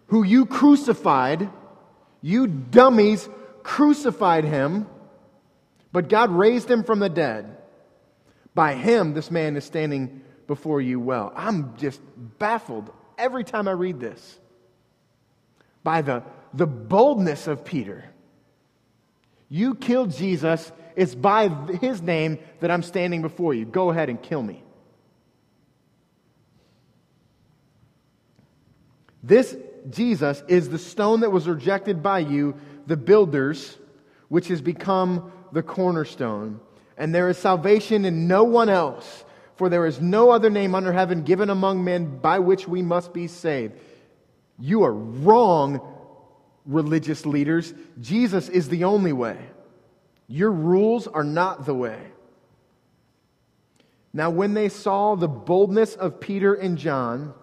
Who 0.09 0.23
you 0.23 0.45
crucified, 0.45 1.49
you 2.21 2.47
dummies 2.47 3.27
crucified 3.63 4.45
him, 4.45 4.87
but 5.93 6.11
God 6.11 6.31
raised 6.31 6.71
him 6.71 6.85
from 6.85 6.99
the 6.99 7.09
dead. 7.09 7.57
By 8.55 8.75
him, 8.75 9.15
this 9.15 9.31
man 9.31 9.57
is 9.57 9.65
standing 9.65 10.21
before 10.47 10.83
you 10.83 11.01
well. 11.01 11.33
I'm 11.35 11.75
just 11.79 12.03
baffled 12.39 12.91
every 13.17 13.45
time 13.45 13.67
I 13.67 13.73
read 13.73 13.99
this 13.99 14.39
by 15.83 16.03
the, 16.03 16.23
the 16.53 16.67
boldness 16.67 17.47
of 17.47 17.65
Peter. 17.65 18.05
You 19.55 19.77
killed 19.77 20.11
Jesus. 20.11 20.73
It's 20.97 21.15
by 21.15 21.49
his 21.49 22.03
name 22.03 22.41
that 22.59 22.73
I'm 22.73 22.83
standing 22.83 23.23
before 23.23 23.55
you. 23.55 23.65
Go 23.65 23.91
ahead 23.91 24.09
and 24.09 24.21
kill 24.21 24.43
me. 24.43 24.65
This 29.23 29.57
Jesus 29.89 30.43
is 30.49 30.71
the 30.71 30.79
stone 30.81 31.21
that 31.21 31.31
was 31.31 31.47
rejected 31.47 32.03
by 32.03 32.19
you, 32.19 32.57
the 32.89 32.97
builders, 32.97 33.79
which 34.27 34.49
has 34.49 34.61
become 34.61 35.31
the 35.53 35.63
cornerstone. 35.63 36.59
And 36.99 37.15
there 37.15 37.29
is 37.29 37.39
salvation 37.39 38.05
in 38.05 38.27
no 38.27 38.43
one 38.43 38.69
else. 38.69 39.25
For 39.55 39.69
there 39.69 39.87
is 39.87 40.01
no 40.01 40.31
other 40.31 40.51
name 40.51 40.75
under 40.75 40.93
heaven 40.93 41.23
given 41.23 41.49
among 41.49 41.85
men 41.85 42.19
by 42.19 42.41
which 42.41 42.67
we 42.67 42.83
must 42.83 43.13
be 43.13 43.29
saved. 43.29 43.75
You 44.59 44.83
are 44.83 44.93
wrong, 44.93 45.81
religious 46.67 47.27
leaders. 47.27 47.75
Jesus 48.01 48.49
is 48.49 48.69
the 48.69 48.85
only 48.85 49.13
way. 49.13 49.39
Your 50.29 50.51
rules 50.51 51.07
are 51.07 51.25
not 51.25 51.67
the 51.67 51.75
way. 51.75 51.99
Now, 54.13 54.31
when 54.31 54.55
they 54.55 54.69
saw 54.69 55.17
the 55.17 55.29
boldness 55.29 55.97
of 55.97 56.21
Peter 56.21 56.55
and 56.55 56.79
John 56.79 57.35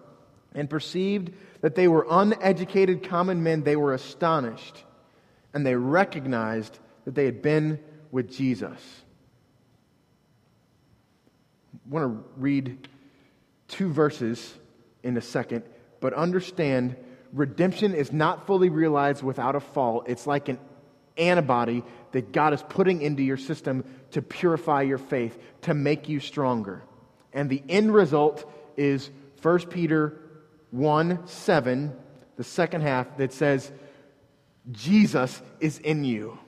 and 0.54 0.68
perceived 0.68 1.32
that 1.60 1.74
they 1.74 1.86
were 1.86 2.06
uneducated 2.10 3.08
common 3.08 3.42
men, 3.42 3.62
they 3.62 3.76
were 3.76 3.92
astonished 3.92 4.82
and 5.54 5.66
they 5.66 5.76
recognized 5.76 6.78
that 7.04 7.14
they 7.14 7.26
had 7.26 7.42
been 7.42 7.78
with 8.10 8.30
Jesus. 8.30 8.80
I 11.74 11.90
want 11.90 12.04
to 12.04 12.24
read 12.36 12.88
two 13.68 13.92
verses 13.92 14.54
in 15.02 15.16
a 15.16 15.20
second, 15.20 15.64
but 16.00 16.14
understand 16.14 16.96
redemption 17.32 17.94
is 17.94 18.12
not 18.12 18.46
fully 18.46 18.68
realized 18.68 19.22
without 19.22 19.56
a 19.56 19.60
fall. 19.60 20.04
It's 20.06 20.26
like 20.26 20.48
an 20.48 20.58
antibody 21.16 21.82
that 22.12 22.32
God 22.32 22.52
is 22.52 22.62
putting 22.62 23.02
into 23.02 23.22
your 23.22 23.36
system 23.36 23.84
to 24.12 24.22
purify 24.22 24.82
your 24.82 24.98
faith, 24.98 25.38
to 25.62 25.74
make 25.74 26.08
you 26.08 26.20
stronger. 26.20 26.82
And 27.32 27.48
the 27.48 27.62
end 27.68 27.94
result 27.94 28.50
is 28.76 29.10
1 29.40 29.66
Peter 29.66 30.18
1 30.70 31.26
7, 31.26 31.92
the 32.36 32.44
second 32.44 32.82
half, 32.82 33.16
that 33.16 33.32
says, 33.32 33.70
Jesus 34.70 35.42
is 35.60 35.78
in 35.78 36.04
you. 36.04 36.38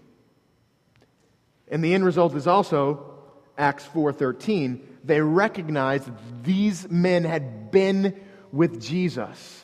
And 1.68 1.82
the 1.82 1.95
end 1.95 2.05
result 2.05 2.35
is 2.35 2.47
also 2.47 3.14
Acts 3.57 3.85
4:13. 3.87 4.80
They 5.05 5.20
recognized 5.20 6.09
these 6.43 6.89
men 6.89 7.24
had 7.24 7.70
been 7.70 8.20
with 8.53 8.80
Jesus. 8.80 9.64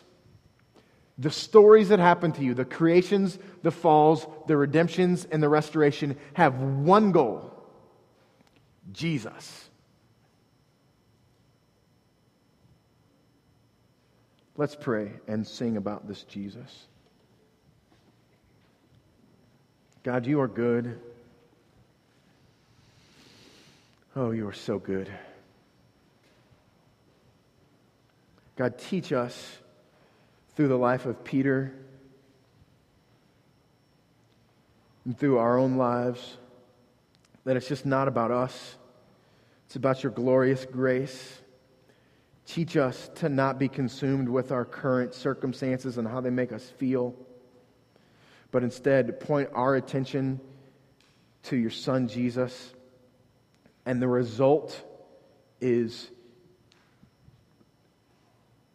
The 1.20 1.30
stories 1.30 1.90
that 1.90 1.98
happen 1.98 2.32
to 2.32 2.42
you, 2.42 2.54
the 2.54 2.64
creations, 2.64 3.38
the 3.62 3.70
falls, 3.70 4.26
the 4.46 4.56
redemptions, 4.56 5.26
and 5.30 5.42
the 5.42 5.50
restoration 5.50 6.16
have 6.32 6.60
one 6.60 7.12
goal 7.12 7.52
Jesus. 8.92 9.68
Let's 14.56 14.74
pray 14.74 15.12
and 15.28 15.46
sing 15.46 15.76
about 15.76 16.08
this 16.08 16.22
Jesus. 16.22 16.86
God, 20.02 20.26
you 20.26 20.40
are 20.40 20.48
good. 20.48 20.98
Oh, 24.16 24.30
you 24.30 24.48
are 24.48 24.54
so 24.54 24.78
good. 24.78 25.10
God, 28.56 28.78
teach 28.78 29.12
us 29.12 29.59
through 30.54 30.68
the 30.68 30.78
life 30.78 31.06
of 31.06 31.24
Peter 31.24 31.72
and 35.04 35.18
through 35.18 35.38
our 35.38 35.58
own 35.58 35.76
lives 35.76 36.36
that 37.44 37.56
it's 37.56 37.68
just 37.68 37.86
not 37.86 38.08
about 38.08 38.30
us, 38.30 38.76
it's 39.66 39.76
about 39.76 40.02
your 40.02 40.12
glorious 40.12 40.66
grace. 40.66 41.40
Teach 42.46 42.76
us 42.76 43.10
to 43.16 43.28
not 43.28 43.58
be 43.58 43.68
consumed 43.68 44.28
with 44.28 44.50
our 44.50 44.64
current 44.64 45.14
circumstances 45.14 45.98
and 45.98 46.06
how 46.06 46.20
they 46.20 46.30
make 46.30 46.52
us 46.52 46.68
feel, 46.68 47.14
but 48.50 48.64
instead 48.64 49.20
point 49.20 49.48
our 49.54 49.76
attention 49.76 50.40
to 51.44 51.56
your 51.56 51.70
Son, 51.70 52.08
Jesus. 52.08 52.74
And 53.86 54.02
the 54.02 54.08
result 54.08 54.80
is 55.60 56.10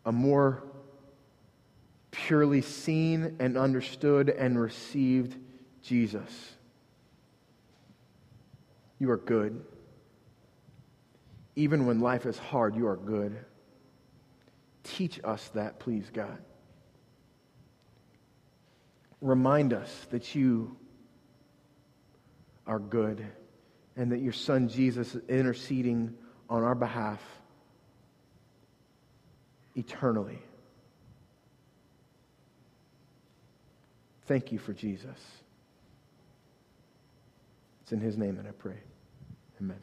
a 0.05 0.11
more 0.11 0.63
purely 2.15 2.61
seen 2.61 3.35
and 3.39 3.57
understood 3.57 4.29
and 4.29 4.59
received 4.59 5.35
Jesus. 5.81 6.53
You 8.99 9.11
are 9.11 9.17
good. 9.17 9.63
Even 11.55 11.85
when 11.85 11.99
life 11.99 12.25
is 12.25 12.37
hard, 12.37 12.75
you 12.75 12.87
are 12.87 12.95
good. 12.95 13.37
Teach 14.83 15.19
us 15.23 15.49
that, 15.55 15.79
please, 15.79 16.09
God. 16.13 16.37
Remind 19.21 19.73
us 19.73 20.07
that 20.11 20.35
you 20.35 20.75
are 22.67 22.79
good 22.79 23.25
and 23.95 24.11
that 24.11 24.19
your 24.19 24.33
Son 24.33 24.69
Jesus 24.69 25.15
is 25.15 25.23
interceding 25.27 26.13
on 26.49 26.63
our 26.63 26.75
behalf 26.75 27.21
eternally. 29.75 30.39
Thank 34.27 34.51
you 34.51 34.59
for 34.59 34.73
Jesus. 34.73 35.19
It's 37.83 37.91
in 37.91 37.99
his 37.99 38.17
name 38.17 38.37
that 38.37 38.47
I 38.47 38.51
pray. 38.51 38.79
Amen. 39.61 39.77